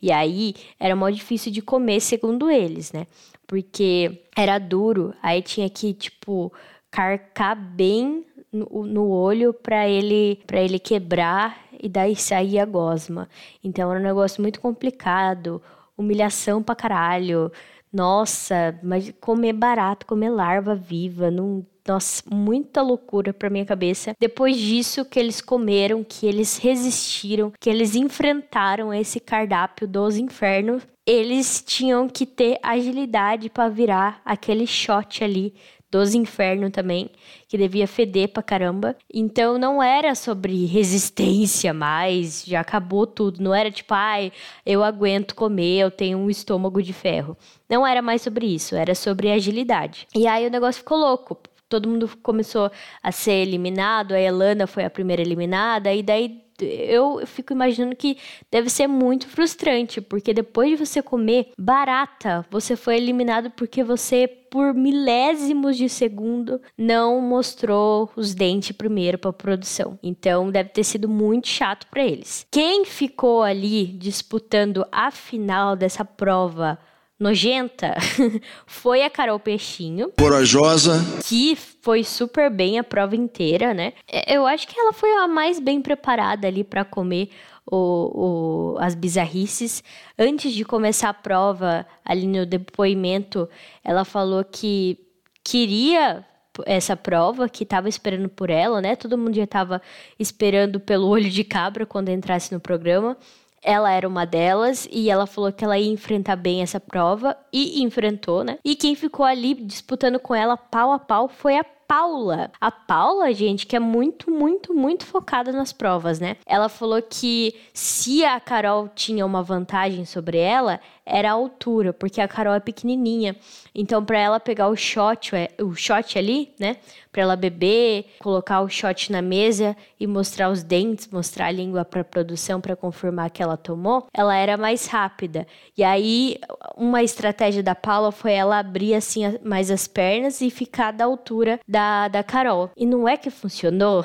E 0.00 0.10
aí 0.10 0.54
era 0.80 0.96
mó 0.96 1.10
difícil 1.10 1.52
de 1.52 1.60
comer, 1.60 2.00
segundo 2.00 2.50
eles, 2.50 2.90
né? 2.90 3.06
Porque 3.46 4.24
era 4.34 4.58
duro, 4.58 5.14
aí 5.22 5.42
tinha 5.42 5.68
que, 5.68 5.92
tipo, 5.92 6.52
carcar 6.90 7.54
bem 7.54 8.24
no, 8.52 8.86
no 8.86 9.08
olho 9.10 9.52
para 9.52 9.86
ele 9.88 10.40
para 10.46 10.60
ele 10.60 10.78
quebrar 10.78 11.67
e 11.80 11.88
daí 11.88 12.16
sair 12.16 12.58
a 12.58 12.64
gosma. 12.64 13.28
Então 13.62 13.90
era 13.90 14.00
um 14.00 14.02
negócio 14.02 14.42
muito 14.42 14.60
complicado, 14.60 15.62
humilhação 15.96 16.62
pra 16.62 16.74
caralho. 16.74 17.50
Nossa, 17.92 18.78
mas 18.82 19.12
comer 19.20 19.52
barato, 19.54 20.06
comer 20.06 20.30
larva 20.30 20.74
viva, 20.74 21.30
não 21.30 21.64
nossa, 21.88 22.22
muita 22.30 22.82
loucura 22.82 23.32
pra 23.32 23.48
minha 23.48 23.64
cabeça. 23.64 24.12
Depois 24.20 24.58
disso 24.58 25.06
que 25.06 25.18
eles 25.18 25.40
comeram, 25.40 26.04
que 26.04 26.26
eles 26.26 26.58
resistiram, 26.58 27.50
que 27.58 27.70
eles 27.70 27.94
enfrentaram 27.94 28.92
esse 28.92 29.18
cardápio 29.18 29.88
dos 29.88 30.18
infernos, 30.18 30.82
eles 31.06 31.64
tinham 31.66 32.06
que 32.06 32.26
ter 32.26 32.58
agilidade 32.62 33.48
para 33.48 33.70
virar 33.70 34.20
aquele 34.22 34.66
shot 34.66 35.24
ali 35.24 35.54
dos 35.90 36.14
infernos 36.14 36.70
também, 36.70 37.10
que 37.46 37.56
devia 37.56 37.86
feder 37.86 38.28
pra 38.28 38.42
caramba. 38.42 38.96
Então 39.12 39.58
não 39.58 39.82
era 39.82 40.14
sobre 40.14 40.66
resistência 40.66 41.72
mais, 41.72 42.44
já 42.46 42.60
acabou 42.60 43.06
tudo. 43.06 43.42
Não 43.42 43.54
era 43.54 43.70
tipo, 43.70 43.94
ai, 43.94 44.32
eu 44.64 44.82
aguento 44.82 45.34
comer, 45.34 45.80
eu 45.80 45.90
tenho 45.90 46.18
um 46.18 46.30
estômago 46.30 46.82
de 46.82 46.92
ferro. 46.92 47.36
Não 47.68 47.86
era 47.86 48.02
mais 48.02 48.22
sobre 48.22 48.46
isso, 48.46 48.74
era 48.74 48.94
sobre 48.94 49.30
agilidade. 49.30 50.06
E 50.14 50.26
aí 50.26 50.46
o 50.46 50.50
negócio 50.50 50.80
ficou 50.80 50.98
louco. 50.98 51.38
Todo 51.68 51.88
mundo 51.88 52.10
começou 52.22 52.70
a 53.02 53.12
ser 53.12 53.46
eliminado, 53.46 54.12
a 54.12 54.20
Elana 54.20 54.66
foi 54.66 54.84
a 54.86 54.90
primeira 54.90 55.20
eliminada, 55.20 55.92
e 55.92 56.02
daí 56.02 56.47
eu 56.60 57.26
fico 57.26 57.52
imaginando 57.52 57.94
que 57.96 58.16
deve 58.50 58.68
ser 58.70 58.86
muito 58.86 59.26
frustrante, 59.28 60.00
porque 60.00 60.34
depois 60.34 60.70
de 60.70 60.84
você 60.84 61.02
comer 61.02 61.52
barata, 61.58 62.44
você 62.50 62.76
foi 62.76 62.96
eliminado 62.96 63.50
porque 63.50 63.82
você, 63.82 64.26
por 64.26 64.74
milésimos 64.74 65.76
de 65.76 65.88
segundo, 65.88 66.60
não 66.76 67.20
mostrou 67.20 68.10
os 68.16 68.34
dentes 68.34 68.72
primeiro 68.72 69.18
para 69.18 69.32
produção. 69.32 69.98
Então 70.02 70.50
deve 70.50 70.70
ter 70.70 70.84
sido 70.84 71.08
muito 71.08 71.48
chato 71.48 71.86
para 71.88 72.04
eles. 72.04 72.46
Quem 72.50 72.84
ficou 72.84 73.42
ali 73.42 73.86
disputando 73.86 74.86
a 74.90 75.10
final 75.10 75.76
dessa 75.76 76.04
prova 76.04 76.78
nojenta 77.18 77.96
foi 78.66 79.02
a 79.02 79.10
Carol 79.10 79.38
Peixinho. 79.40 80.12
Corajosa. 80.18 81.00
Que 81.26 81.56
foi 81.56 82.04
super 82.04 82.50
bem 82.50 82.78
a 82.78 82.84
prova 82.84 83.16
inteira, 83.16 83.74
né? 83.74 83.92
É, 84.06 84.36
eu 84.36 84.46
acho 84.46 84.68
que 84.68 84.78
ela 84.78 84.92
foi 84.92 85.12
a 85.14 85.26
mais 85.26 85.58
bem 85.58 85.82
preparada 85.82 86.46
ali 86.46 86.62
para 86.62 86.84
comer 86.84 87.30
o, 87.70 88.76
o, 88.76 88.78
as 88.78 88.94
bizarrices. 88.94 89.82
Antes 90.18 90.52
de 90.52 90.64
começar 90.64 91.08
a 91.08 91.14
prova, 91.14 91.86
ali 92.04 92.26
no 92.26 92.46
depoimento, 92.46 93.48
ela 93.84 94.04
falou 94.04 94.44
que 94.44 94.98
queria 95.44 96.24
essa 96.66 96.96
prova, 96.96 97.48
que 97.48 97.62
estava 97.62 97.88
esperando 97.88 98.28
por 98.28 98.50
ela, 98.50 98.80
né? 98.80 98.96
Todo 98.96 99.18
mundo 99.18 99.34
já 99.34 99.44
estava 99.44 99.80
esperando 100.18 100.80
pelo 100.80 101.06
olho 101.06 101.30
de 101.30 101.44
cabra 101.44 101.86
quando 101.86 102.08
entrasse 102.08 102.52
no 102.52 102.60
programa. 102.60 103.16
Ela 103.62 103.90
era 103.90 104.06
uma 104.06 104.24
delas 104.24 104.88
e 104.90 105.10
ela 105.10 105.26
falou 105.26 105.52
que 105.52 105.64
ela 105.64 105.78
ia 105.78 105.92
enfrentar 105.92 106.36
bem 106.36 106.62
essa 106.62 106.80
prova 106.80 107.36
e 107.52 107.82
enfrentou, 107.82 108.44
né? 108.44 108.58
E 108.64 108.74
quem 108.76 108.94
ficou 108.94 109.24
ali 109.24 109.54
disputando 109.54 110.18
com 110.18 110.34
ela 110.34 110.56
pau 110.56 110.92
a 110.92 110.98
pau 110.98 111.28
foi 111.28 111.58
a 111.58 111.64
Paula. 111.88 112.52
A 112.60 112.70
Paula, 112.70 113.32
gente, 113.32 113.66
que 113.66 113.74
é 113.74 113.80
muito, 113.80 114.30
muito, 114.30 114.74
muito 114.74 115.06
focada 115.06 115.50
nas 115.52 115.72
provas, 115.72 116.20
né? 116.20 116.36
Ela 116.44 116.68
falou 116.68 117.00
que 117.00 117.54
se 117.72 118.22
a 118.26 118.38
Carol 118.38 118.90
tinha 118.94 119.24
uma 119.24 119.42
vantagem 119.42 120.04
sobre 120.04 120.36
ela, 120.36 120.80
era 121.08 121.30
a 121.30 121.32
altura, 121.32 121.92
porque 121.92 122.20
a 122.20 122.28
Carol 122.28 122.54
é 122.54 122.60
pequenininha. 122.60 123.34
Então, 123.74 124.04
para 124.04 124.18
ela 124.18 124.38
pegar 124.38 124.68
o 124.68 124.76
shot, 124.76 125.34
é, 125.34 125.50
o 125.62 125.74
shot 125.74 126.18
ali, 126.18 126.52
né? 126.58 126.76
Para 127.10 127.22
ela 127.22 127.36
beber, 127.36 128.06
colocar 128.20 128.60
o 128.60 128.68
shot 128.68 129.10
na 129.10 129.22
mesa 129.22 129.76
e 129.98 130.06
mostrar 130.06 130.50
os 130.50 130.62
dentes, 130.62 131.08
mostrar 131.08 131.46
a 131.46 131.50
língua 131.50 131.84
para 131.84 132.04
produção 132.04 132.60
para 132.60 132.76
confirmar 132.76 133.30
que 133.30 133.42
ela 133.42 133.56
tomou, 133.56 134.06
ela 134.12 134.36
era 134.36 134.56
mais 134.56 134.86
rápida. 134.86 135.46
E 135.76 135.82
aí, 135.82 136.36
uma 136.76 137.02
estratégia 137.02 137.62
da 137.62 137.74
Paula 137.74 138.12
foi 138.12 138.32
ela 138.32 138.58
abrir 138.58 138.94
assim 138.94 139.22
mais 139.42 139.70
as 139.70 139.88
pernas 139.88 140.40
e 140.40 140.50
ficar 140.50 140.92
da 140.92 141.04
altura 141.04 141.58
da, 141.66 142.08
da 142.08 142.22
Carol. 142.22 142.70
E 142.76 142.84
não 142.84 143.08
é 143.08 143.16
que 143.16 143.30
funcionou? 143.30 144.04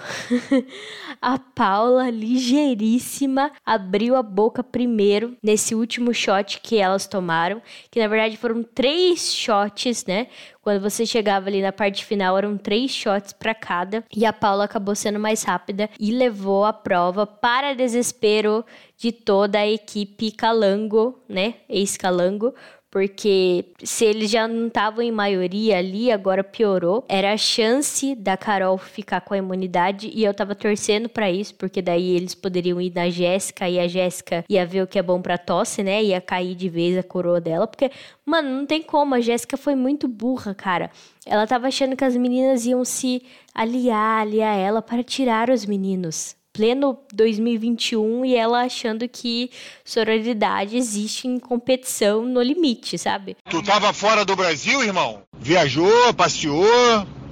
a 1.21 1.37
Paula, 1.37 2.09
ligeiríssima, 2.09 3.51
abriu 3.65 4.15
a 4.15 4.23
boca 4.23 4.63
primeiro 4.63 5.35
nesse 5.43 5.75
último 5.75 6.13
shot 6.13 6.59
que 6.61 6.77
ela 6.77 6.92
elas 6.93 7.07
tomaram, 7.07 7.61
que 7.91 7.99
na 7.99 8.07
verdade 8.07 8.37
foram 8.37 8.63
três 8.63 9.33
shots, 9.33 10.05
né? 10.05 10.27
Quando 10.61 10.81
você 10.81 11.05
chegava 11.05 11.49
ali 11.49 11.61
na 11.61 11.73
parte 11.73 12.05
final, 12.05 12.37
eram 12.37 12.57
três 12.57 12.91
shots 12.91 13.33
para 13.33 13.53
cada. 13.53 14.03
E 14.15 14.25
a 14.25 14.31
Paula 14.31 14.63
acabou 14.63 14.95
sendo 14.95 15.19
mais 15.19 15.43
rápida 15.43 15.89
e 15.99 16.11
levou 16.11 16.63
a 16.63 16.71
prova 16.71 17.27
para 17.27 17.73
desespero 17.73 18.63
de 18.97 19.11
toda 19.11 19.59
a 19.59 19.67
equipe 19.67 20.31
Calango, 20.31 21.21
né? 21.27 21.55
Ex-Calango, 21.67 22.53
porque 22.93 23.65
se 23.83 24.05
eles 24.05 24.29
já 24.29 24.47
não 24.47 24.67
estavam 24.67 25.01
em 25.01 25.11
maioria 25.11 25.79
ali, 25.79 26.11
agora 26.11 26.43
piorou. 26.43 27.03
Era 27.09 27.33
a 27.33 27.37
chance 27.37 28.13
da 28.13 28.37
Carol 28.37 28.77
ficar 28.77 29.19
com 29.21 29.33
a 29.33 29.37
imunidade 29.39 30.11
e 30.13 30.23
eu 30.23 30.31
tava 30.31 30.53
torcendo 30.53 31.09
para 31.09 31.31
isso, 31.31 31.55
porque 31.55 31.81
daí 31.81 32.15
eles 32.15 32.35
poderiam 32.35 32.79
ir 32.79 32.93
na 32.93 33.09
Jéssica 33.09 33.67
e 33.67 33.79
a 33.79 33.87
Jéssica 33.87 34.45
ia 34.47 34.63
ver 34.63 34.83
o 34.83 34.87
que 34.87 34.99
é 34.99 35.01
bom 35.01 35.19
para 35.23 35.39
tosse, 35.39 35.81
né? 35.81 36.03
Ia 36.03 36.21
cair 36.21 36.53
de 36.53 36.69
vez 36.69 36.95
a 36.95 37.01
coroa 37.01 37.41
dela, 37.41 37.65
porque 37.65 37.89
mano, 38.23 38.59
não 38.59 38.65
tem 38.67 38.83
como, 38.83 39.15
a 39.15 39.19
Jéssica 39.19 39.57
foi 39.57 39.73
muito 39.73 40.07
burra, 40.07 40.53
cara. 40.53 40.91
Ela 41.25 41.47
tava 41.47 41.69
achando 41.69 41.97
que 41.97 42.05
as 42.05 42.15
meninas 42.15 42.63
iam 42.67 42.85
se 42.85 43.23
aliar, 43.55 44.21
aliar 44.21 44.55
ela 44.55 44.83
para 44.83 45.01
tirar 45.01 45.49
os 45.49 45.65
meninos 45.65 46.35
pleno 46.53 46.99
2021 47.11 48.23
e 48.23 48.35
ela 48.35 48.61
achando 48.61 49.09
que 49.09 49.49
sororidade 49.83 50.77
existe 50.77 51.27
em 51.27 51.39
competição 51.39 52.21
no 52.21 52.41
limite, 52.41 52.97
sabe? 52.97 53.35
Tu 53.49 53.63
tava 53.63 53.91
fora 53.91 54.23
do 54.23 54.35
Brasil, 54.35 54.83
irmão? 54.83 55.23
Viajou, 55.39 56.13
passeou? 56.13 56.65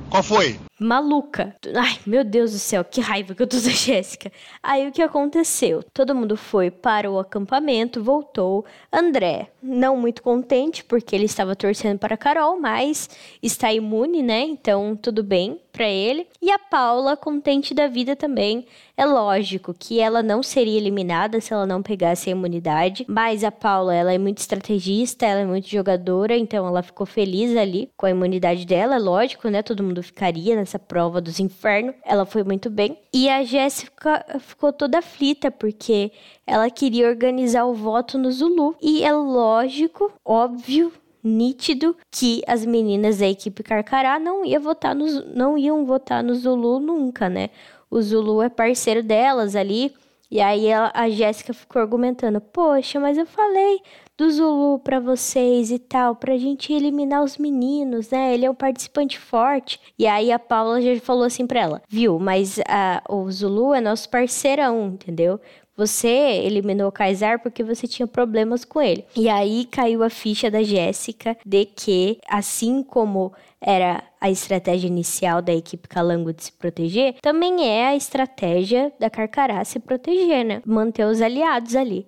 Qual 0.10 0.24
foi? 0.24 0.60
Maluca. 0.82 1.56
Ai, 1.76 2.00
meu 2.06 2.24
Deus 2.24 2.52
do 2.52 2.60
céu, 2.60 2.84
que 2.84 3.00
raiva 3.00 3.36
que 3.36 3.44
eu 3.44 3.48
tô 3.48 3.58
da 3.58 3.70
Jéssica. 3.70 4.32
Aí 4.64 4.88
o 4.88 4.92
que 4.92 5.02
aconteceu? 5.02 5.84
Todo 5.94 6.16
mundo 6.16 6.36
foi 6.36 6.72
para 6.72 7.10
o 7.10 7.20
acampamento, 7.20 8.04
voltou. 8.04 8.66
André, 8.92 9.50
não 9.62 9.96
muito 9.96 10.24
contente, 10.24 10.84
porque 10.84 11.16
ele 11.16 11.26
estava 11.26 11.56
torcendo 11.56 12.00
para 12.00 12.16
a 12.16 12.18
Carol, 12.18 12.60
mas 12.60 13.10
está 13.42 13.72
imune, 13.72 14.24
né? 14.24 14.42
Então 14.42 14.96
tudo 14.96 15.24
bem 15.24 15.60
para 15.72 15.88
ele. 15.88 16.28
E 16.42 16.52
a 16.52 16.60
Paula, 16.60 17.16
contente 17.16 17.74
da 17.74 17.88
vida 17.88 18.16
também. 18.16 18.66
É 18.96 19.06
lógico 19.06 19.74
que 19.74 20.00
ela 20.00 20.22
não 20.22 20.44
seria 20.44 20.78
eliminada 20.78 21.42
se 21.42 21.52
ela 21.52 21.66
não 21.66 21.82
pegasse 21.82 22.30
a 22.30 22.34
imunidade, 22.34 23.06
mas 23.08 23.44
a 23.44 23.52
Paula, 23.52 23.96
ela 23.96 24.14
é 24.14 24.18
muito 24.18 24.38
estrategista, 24.40 25.26
ela 25.26 25.40
é 25.40 25.46
muito 25.46 25.68
jogadora, 25.68 26.38
então 26.38 26.68
ela 26.68 26.84
ficou 26.84 27.08
feliz 27.08 27.56
ali 27.58 27.90
com 27.98 28.06
a 28.06 28.12
imunidade 28.12 28.66
dela, 28.66 28.96
é 28.96 29.00
lógico, 29.00 29.50
né? 29.50 29.64
Todo 29.64 29.84
mundo 29.84 30.04
ficaria 30.04 30.56
nessa 30.56 30.71
prova 30.80 31.22
dos 31.22 31.40
infernos. 31.40 31.96
Ela 32.06 32.26
foi 32.26 32.44
muito 32.44 32.70
bem. 32.70 32.98
E 33.14 33.30
a 33.30 33.44
Jéssica 33.44 34.26
ficou 34.40 34.72
toda 34.72 35.00
aflita 35.00 35.50
porque 35.52 36.12
ela 36.46 36.70
queria 36.70 37.08
organizar 37.08 37.66
o 37.66 37.74
voto 37.74 38.18
no 38.18 38.32
Zulu. 38.32 38.76
E 38.82 39.04
é 39.04 39.14
lógico, 39.14 40.12
óbvio, 40.26 40.92
nítido 41.24 41.96
que 42.12 42.42
as 42.48 42.66
meninas 42.66 43.20
da 43.20 43.28
equipe 43.28 43.64
Carcará 43.64 44.20
não, 44.20 44.46
ia 44.46 44.60
votar 44.60 44.96
no, 44.96 45.06
não 45.34 45.58
iam 45.58 45.86
votar 45.86 46.24
no 46.24 46.36
Zulu 46.36 46.80
nunca, 46.80 47.30
né? 47.30 47.50
O 47.90 48.02
Zulu 48.02 48.42
é 48.42 48.50
parceiro 48.50 49.04
delas 49.04 49.56
ali. 49.56 49.94
E 50.30 50.40
aí 50.40 50.72
a 50.72 51.10
Jéssica 51.10 51.54
ficou 51.54 51.82
argumentando: 51.82 52.40
Poxa, 52.40 53.02
mas 53.02 53.18
eu 53.18 53.26
falei 53.26 53.82
do 54.18 54.30
Zulu 54.30 54.80
para 54.80 55.00
vocês 55.00 55.72
e 55.72 55.80
tal, 55.80 56.16
pra 56.16 56.38
gente 56.38 56.72
eliminar 56.72 57.24
os 57.24 57.38
meninos, 57.38 58.10
né? 58.10 58.34
Ele 58.34 58.46
é 58.46 58.50
um 58.52 58.56
participante 58.56 59.18
forte. 59.18 59.80
E 59.98 60.06
aí 60.06 60.32
a 60.32 60.40
Paula 60.40 60.82
já 60.82 61.00
falou 61.00 61.24
assim 61.24 61.48
pra 61.48 61.62
ela: 61.62 61.82
Viu, 61.90 62.20
mas 62.20 62.60
a, 62.68 63.02
o 63.10 63.30
Zulu 63.32 63.74
é 63.74 63.82
nosso 63.82 64.10
parceirão, 64.10 64.90
entendeu? 64.90 65.40
Você 65.76 66.08
eliminou 66.08 66.90
o 66.90 66.92
Kaysar 66.92 67.42
porque 67.42 67.64
você 67.64 67.88
tinha 67.88 68.06
problemas 68.06 68.64
com 68.64 68.82
ele. 68.82 69.06
E 69.16 69.30
aí 69.30 69.66
caiu 69.66 70.04
a 70.04 70.10
ficha 70.10 70.52
da 70.52 70.62
Jéssica 70.62 71.36
de 71.46 71.66
que, 71.66 72.20
assim 72.30 72.84
como 72.84 73.34
era 73.60 74.04
a 74.20 74.30
estratégia 74.30 74.88
inicial 74.88 75.42
da 75.42 75.54
equipe 75.54 75.88
Calango 75.88 76.34
de 76.34 76.44
se 76.44 76.52
proteger, 76.52 77.16
também 77.22 77.68
é 77.68 77.88
a 77.88 77.96
estratégia 77.96 78.92
da 79.00 79.10
Carcará 79.10 79.64
se 79.64 79.80
proteger, 79.80 80.44
né? 80.44 80.62
Manter 80.66 81.06
os 81.06 81.22
aliados 81.22 81.76
ali. 81.76 82.08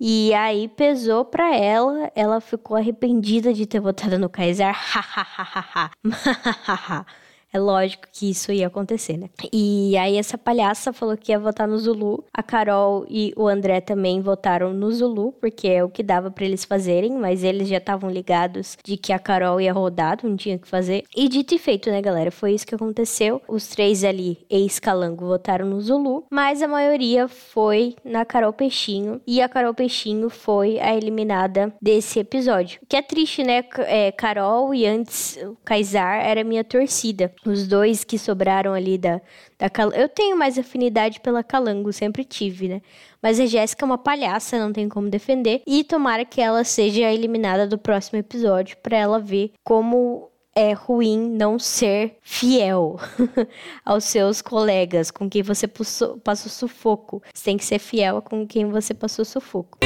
E 0.00 0.34
aí 0.34 0.68
pesou 0.68 1.24
pra 1.24 1.56
ela, 1.56 2.10
ela 2.14 2.40
ficou 2.40 2.76
arrependida 2.76 3.54
de 3.54 3.66
ter 3.66 3.80
votado 3.80 4.18
no 4.18 4.28
Kaysar. 4.28 4.74
É 7.54 7.58
lógico 7.60 8.08
que 8.12 8.30
isso 8.30 8.50
ia 8.50 8.66
acontecer, 8.66 9.16
né? 9.16 9.30
E 9.52 9.96
aí 9.96 10.16
essa 10.16 10.36
palhaça 10.36 10.92
falou 10.92 11.16
que 11.16 11.30
ia 11.30 11.38
votar 11.38 11.68
no 11.68 11.78
Zulu. 11.78 12.24
A 12.34 12.42
Carol 12.42 13.06
e 13.08 13.32
o 13.36 13.46
André 13.46 13.80
também 13.80 14.20
votaram 14.20 14.74
no 14.74 14.90
Zulu, 14.90 15.30
porque 15.40 15.68
é 15.68 15.84
o 15.84 15.88
que 15.88 16.02
dava 16.02 16.32
para 16.32 16.44
eles 16.44 16.64
fazerem, 16.64 17.12
mas 17.12 17.44
eles 17.44 17.68
já 17.68 17.76
estavam 17.76 18.10
ligados 18.10 18.76
de 18.82 18.96
que 18.96 19.12
a 19.12 19.20
Carol 19.20 19.60
ia 19.60 19.72
rodar, 19.72 20.18
não 20.24 20.36
tinha 20.36 20.58
que 20.58 20.66
fazer. 20.66 21.04
E 21.16 21.28
dito 21.28 21.54
e 21.54 21.58
feito, 21.58 21.88
né, 21.90 22.02
galera? 22.02 22.32
Foi 22.32 22.52
isso 22.52 22.66
que 22.66 22.74
aconteceu. 22.74 23.40
Os 23.46 23.68
três 23.68 24.02
ali, 24.02 24.44
ex-calango, 24.50 25.24
votaram 25.24 25.66
no 25.68 25.80
Zulu, 25.80 26.24
mas 26.28 26.60
a 26.60 26.66
maioria 26.66 27.28
foi 27.28 27.94
na 28.04 28.24
Carol 28.24 28.52
Peixinho. 28.52 29.20
E 29.24 29.40
a 29.40 29.48
Carol 29.48 29.74
Peixinho 29.74 30.28
foi 30.28 30.80
a 30.80 30.92
eliminada 30.96 31.72
desse 31.80 32.18
episódio. 32.18 32.80
Que 32.88 32.96
é 32.96 33.02
triste, 33.02 33.44
né? 33.44 33.62
É, 33.86 34.10
Carol 34.10 34.74
e 34.74 34.84
antes 34.84 35.38
o 35.44 35.56
Kaysar 35.64 36.20
era 36.26 36.42
minha 36.42 36.64
torcida. 36.64 37.32
Os 37.44 37.66
dois 37.68 38.04
que 38.04 38.18
sobraram 38.18 38.72
ali 38.72 38.96
da, 38.96 39.20
da 39.58 39.68
Calango. 39.68 39.96
Eu 39.96 40.08
tenho 40.08 40.36
mais 40.36 40.58
afinidade 40.58 41.20
pela 41.20 41.42
Calango, 41.42 41.92
sempre 41.92 42.24
tive, 42.24 42.68
né? 42.68 42.82
Mas 43.22 43.38
a 43.38 43.46
Jéssica 43.46 43.84
é 43.84 43.86
uma 43.86 43.98
palhaça, 43.98 44.58
não 44.58 44.72
tem 44.72 44.88
como 44.88 45.08
defender. 45.08 45.62
E 45.66 45.84
tomara 45.84 46.24
que 46.24 46.40
ela 46.40 46.64
seja 46.64 47.12
eliminada 47.12 47.66
do 47.66 47.78
próximo 47.78 48.18
episódio 48.18 48.76
para 48.78 48.96
ela 48.96 49.18
ver 49.18 49.52
como 49.62 50.30
é 50.54 50.72
ruim 50.72 51.18
não 51.30 51.58
ser 51.58 52.16
fiel 52.22 52.98
aos 53.84 54.04
seus 54.04 54.40
colegas, 54.40 55.10
com 55.10 55.28
quem 55.28 55.42
você 55.42 55.66
passou, 55.66 56.16
passou 56.18 56.50
sufoco. 56.50 57.22
Você 57.32 57.44
tem 57.44 57.56
que 57.56 57.64
ser 57.64 57.78
fiel 57.78 58.22
com 58.22 58.46
quem 58.46 58.70
você 58.70 58.94
passou 58.94 59.24
sufoco. 59.24 59.78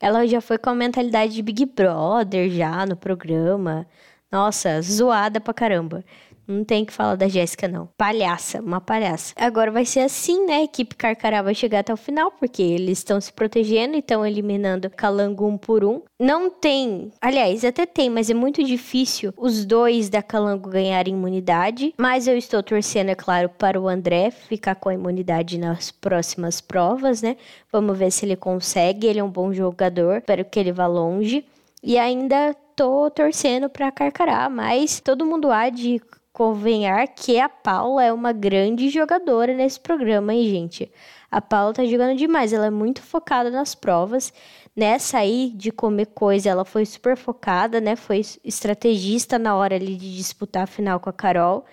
Ela 0.00 0.26
já 0.26 0.40
foi 0.40 0.58
com 0.58 0.70
a 0.70 0.74
mentalidade 0.74 1.34
de 1.34 1.42
Big 1.42 1.64
Brother 1.66 2.50
já 2.50 2.84
no 2.86 2.94
programa. 2.94 3.86
Nossa, 4.34 4.82
zoada 4.82 5.40
pra 5.40 5.54
caramba. 5.54 6.04
Não 6.44 6.64
tem 6.64 6.84
que 6.84 6.92
falar 6.92 7.14
da 7.14 7.28
Jéssica, 7.28 7.68
não. 7.68 7.88
Palhaça, 7.96 8.60
uma 8.60 8.80
palhaça. 8.80 9.32
Agora 9.36 9.70
vai 9.70 9.84
ser 9.84 10.00
assim, 10.00 10.44
né? 10.44 10.56
A 10.56 10.64
equipe 10.64 10.96
Carcará 10.96 11.40
vai 11.40 11.54
chegar 11.54 11.78
até 11.78 11.94
o 11.94 11.96
final, 11.96 12.32
porque 12.32 12.60
eles 12.60 12.98
estão 12.98 13.20
se 13.20 13.32
protegendo 13.32 13.94
e 13.94 14.00
estão 14.00 14.26
eliminando 14.26 14.90
Calango 14.90 15.46
um 15.46 15.56
por 15.56 15.84
um. 15.84 16.02
Não 16.18 16.50
tem. 16.50 17.12
Aliás, 17.20 17.64
até 17.64 17.86
tem, 17.86 18.10
mas 18.10 18.28
é 18.28 18.34
muito 18.34 18.60
difícil 18.64 19.32
os 19.36 19.64
dois 19.64 20.08
da 20.08 20.20
Calango 20.20 20.68
ganharem 20.68 21.14
imunidade. 21.14 21.94
Mas 21.96 22.26
eu 22.26 22.36
estou 22.36 22.60
torcendo, 22.60 23.10
é 23.10 23.14
claro, 23.14 23.48
para 23.48 23.80
o 23.80 23.88
André 23.88 24.32
ficar 24.32 24.74
com 24.74 24.88
a 24.88 24.94
imunidade 24.94 25.58
nas 25.58 25.92
próximas 25.92 26.60
provas, 26.60 27.22
né? 27.22 27.36
Vamos 27.70 27.96
ver 27.96 28.10
se 28.10 28.26
ele 28.26 28.34
consegue. 28.34 29.06
Ele 29.06 29.20
é 29.20 29.24
um 29.24 29.30
bom 29.30 29.52
jogador. 29.52 30.16
Espero 30.16 30.44
que 30.44 30.58
ele 30.58 30.72
vá 30.72 30.88
longe. 30.88 31.46
E 31.86 31.98
ainda 31.98 32.56
tô 32.76 33.10
torcendo 33.10 33.68
para 33.68 33.92
Carcará, 33.92 34.48
mas 34.48 35.00
todo 35.00 35.26
mundo 35.26 35.50
há 35.50 35.68
de 35.68 36.00
convenhar 36.32 37.06
que 37.08 37.38
a 37.38 37.48
Paula 37.48 38.04
é 38.04 38.12
uma 38.12 38.32
grande 38.32 38.88
jogadora 38.90 39.54
nesse 39.54 39.78
programa, 39.78 40.34
hein, 40.34 40.48
gente? 40.48 40.90
A 41.30 41.40
Paula 41.40 41.72
tá 41.72 41.84
jogando 41.84 42.16
demais, 42.16 42.52
ela 42.52 42.66
é 42.66 42.70
muito 42.70 43.02
focada 43.02 43.50
nas 43.50 43.74
provas. 43.74 44.32
Nessa 44.74 45.18
aí 45.18 45.52
de 45.54 45.70
comer 45.70 46.06
coisa, 46.06 46.50
ela 46.50 46.64
foi 46.64 46.84
super 46.84 47.16
focada, 47.16 47.80
né? 47.80 47.94
Foi 47.94 48.20
estrategista 48.44 49.38
na 49.38 49.54
hora 49.56 49.76
ali 49.76 49.96
de 49.96 50.16
disputar 50.16 50.64
a 50.64 50.66
final 50.66 50.98
com 50.98 51.08
a 51.08 51.12
Carol. 51.12 51.64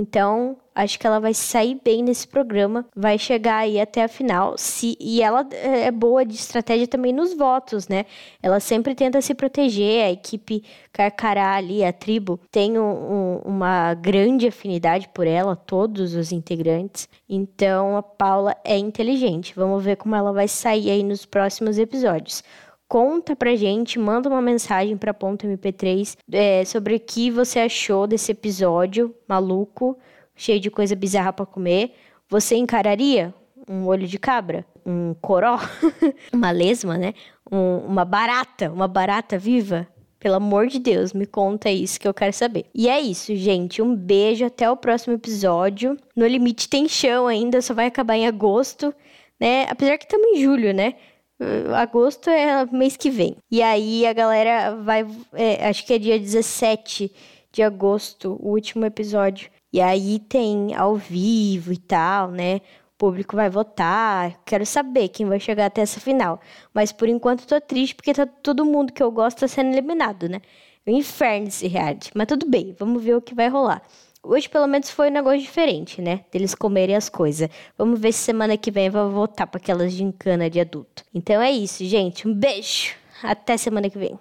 Então, 0.00 0.56
acho 0.72 0.96
que 0.96 1.04
ela 1.04 1.18
vai 1.18 1.34
sair 1.34 1.80
bem 1.84 2.04
nesse 2.04 2.28
programa, 2.28 2.86
vai 2.94 3.18
chegar 3.18 3.56
aí 3.56 3.80
até 3.80 4.04
a 4.04 4.08
final. 4.08 4.54
Se, 4.56 4.96
e 5.00 5.20
ela 5.20 5.44
é, 5.50 5.86
é 5.86 5.90
boa 5.90 6.24
de 6.24 6.36
estratégia 6.36 6.86
também 6.86 7.12
nos 7.12 7.34
votos, 7.34 7.88
né? 7.88 8.06
Ela 8.40 8.60
sempre 8.60 8.94
tenta 8.94 9.20
se 9.20 9.34
proteger, 9.34 10.04
a 10.04 10.12
equipe 10.12 10.62
Carcará 10.92 11.56
ali, 11.56 11.84
a 11.84 11.92
tribo, 11.92 12.38
tem 12.48 12.78
um, 12.78 12.82
um, 12.82 13.36
uma 13.44 13.92
grande 13.94 14.46
afinidade 14.46 15.08
por 15.08 15.26
ela, 15.26 15.56
todos 15.56 16.14
os 16.14 16.30
integrantes. 16.30 17.08
Então, 17.28 17.96
a 17.96 18.02
Paula 18.02 18.56
é 18.64 18.78
inteligente. 18.78 19.52
Vamos 19.56 19.82
ver 19.82 19.96
como 19.96 20.14
ela 20.14 20.32
vai 20.32 20.46
sair 20.46 20.92
aí 20.92 21.02
nos 21.02 21.26
próximos 21.26 21.76
episódios. 21.76 22.44
Conta 22.88 23.36
pra 23.36 23.54
gente, 23.54 23.98
manda 23.98 24.30
uma 24.30 24.40
mensagem 24.40 24.96
pra 24.96 25.12
Ponto 25.12 25.46
MP3 25.46 26.16
é, 26.32 26.64
sobre 26.64 26.94
o 26.94 27.00
que 27.00 27.30
você 27.30 27.58
achou 27.58 28.06
desse 28.06 28.32
episódio 28.32 29.14
maluco, 29.28 29.98
cheio 30.34 30.58
de 30.58 30.70
coisa 30.70 30.96
bizarra 30.96 31.30
para 31.30 31.44
comer. 31.44 31.94
Você 32.30 32.56
encararia 32.56 33.34
um 33.68 33.86
olho 33.86 34.06
de 34.06 34.18
cabra? 34.18 34.64
Um 34.86 35.12
coró? 35.20 35.58
uma 36.32 36.50
lesma, 36.50 36.96
né? 36.96 37.12
Um, 37.52 37.76
uma 37.80 38.06
barata, 38.06 38.72
uma 38.72 38.88
barata 38.88 39.38
viva? 39.38 39.86
Pelo 40.18 40.36
amor 40.36 40.66
de 40.66 40.78
Deus, 40.78 41.12
me 41.12 41.26
conta 41.26 41.70
isso 41.70 42.00
que 42.00 42.08
eu 42.08 42.14
quero 42.14 42.32
saber. 42.32 42.64
E 42.74 42.88
é 42.88 42.98
isso, 42.98 43.36
gente. 43.36 43.82
Um 43.82 43.94
beijo, 43.94 44.46
até 44.46 44.68
o 44.68 44.76
próximo 44.76 45.14
episódio. 45.14 45.94
No 46.16 46.26
Limite 46.26 46.66
tem 46.68 46.88
chão 46.88 47.26
ainda, 47.26 47.60
só 47.60 47.74
vai 47.74 47.86
acabar 47.86 48.16
em 48.16 48.26
agosto, 48.26 48.94
né? 49.38 49.66
Apesar 49.68 49.98
que 49.98 50.04
estamos 50.04 50.26
em 50.26 50.42
julho, 50.42 50.72
né? 50.72 50.94
Uh, 51.40 51.72
agosto 51.74 52.28
é 52.30 52.66
mês 52.66 52.96
que 52.96 53.10
vem. 53.10 53.36
E 53.50 53.62
aí 53.62 54.06
a 54.06 54.12
galera 54.12 54.76
vai. 54.76 55.06
É, 55.32 55.68
acho 55.68 55.86
que 55.86 55.94
é 55.94 55.98
dia 55.98 56.18
17 56.18 57.12
de 57.52 57.62
agosto, 57.62 58.36
o 58.40 58.50
último 58.50 58.84
episódio. 58.84 59.50
E 59.72 59.80
aí 59.80 60.18
tem 60.18 60.74
ao 60.74 60.96
vivo 60.96 61.72
e 61.72 61.76
tal, 61.76 62.30
né? 62.30 62.56
O 62.94 62.98
público 62.98 63.36
vai 63.36 63.48
votar. 63.48 64.40
Quero 64.44 64.66
saber 64.66 65.08
quem 65.08 65.26
vai 65.26 65.38
chegar 65.38 65.66
até 65.66 65.82
essa 65.82 66.00
final. 66.00 66.40
Mas 66.74 66.90
por 66.92 67.08
enquanto 67.08 67.46
tô 67.46 67.60
triste 67.60 67.94
porque 67.94 68.12
tá 68.14 68.26
todo 68.26 68.64
mundo 68.64 68.92
que 68.92 69.02
eu 69.02 69.10
gosto 69.10 69.40
tá 69.40 69.48
sendo 69.48 69.72
eliminado, 69.72 70.28
né? 70.28 70.40
É 70.86 70.90
um 70.90 70.96
inferno 70.96 71.48
esse 71.48 71.68
reality. 71.68 72.10
Mas 72.14 72.26
tudo 72.26 72.46
bem, 72.48 72.74
vamos 72.78 73.02
ver 73.02 73.14
o 73.14 73.22
que 73.22 73.34
vai 73.34 73.48
rolar. 73.48 73.82
Hoje, 74.28 74.46
pelo 74.46 74.66
menos, 74.66 74.90
foi 74.90 75.08
um 75.08 75.12
negócio 75.12 75.40
diferente, 75.40 76.02
né? 76.02 76.22
Deles 76.30 76.54
comerem 76.54 76.94
as 76.94 77.08
coisas. 77.08 77.48
Vamos 77.78 77.98
ver 77.98 78.12
se 78.12 78.18
semana 78.18 78.58
que 78.58 78.70
vem 78.70 78.90
vai 78.90 79.08
voltar 79.08 79.46
para 79.46 79.58
aquelas 79.58 79.90
gincana 79.90 80.50
de 80.50 80.60
adulto. 80.60 81.02
Então 81.14 81.40
é 81.40 81.50
isso, 81.50 81.82
gente. 81.86 82.28
Um 82.28 82.34
beijo. 82.34 82.94
Até 83.22 83.56
semana 83.56 83.88
que 83.88 83.96
vem. 83.96 84.18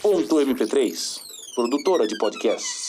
Ponto 0.00 0.36
MP3, 0.36 1.20
produtora 1.56 2.06
de 2.06 2.16
podcasts. 2.18 2.87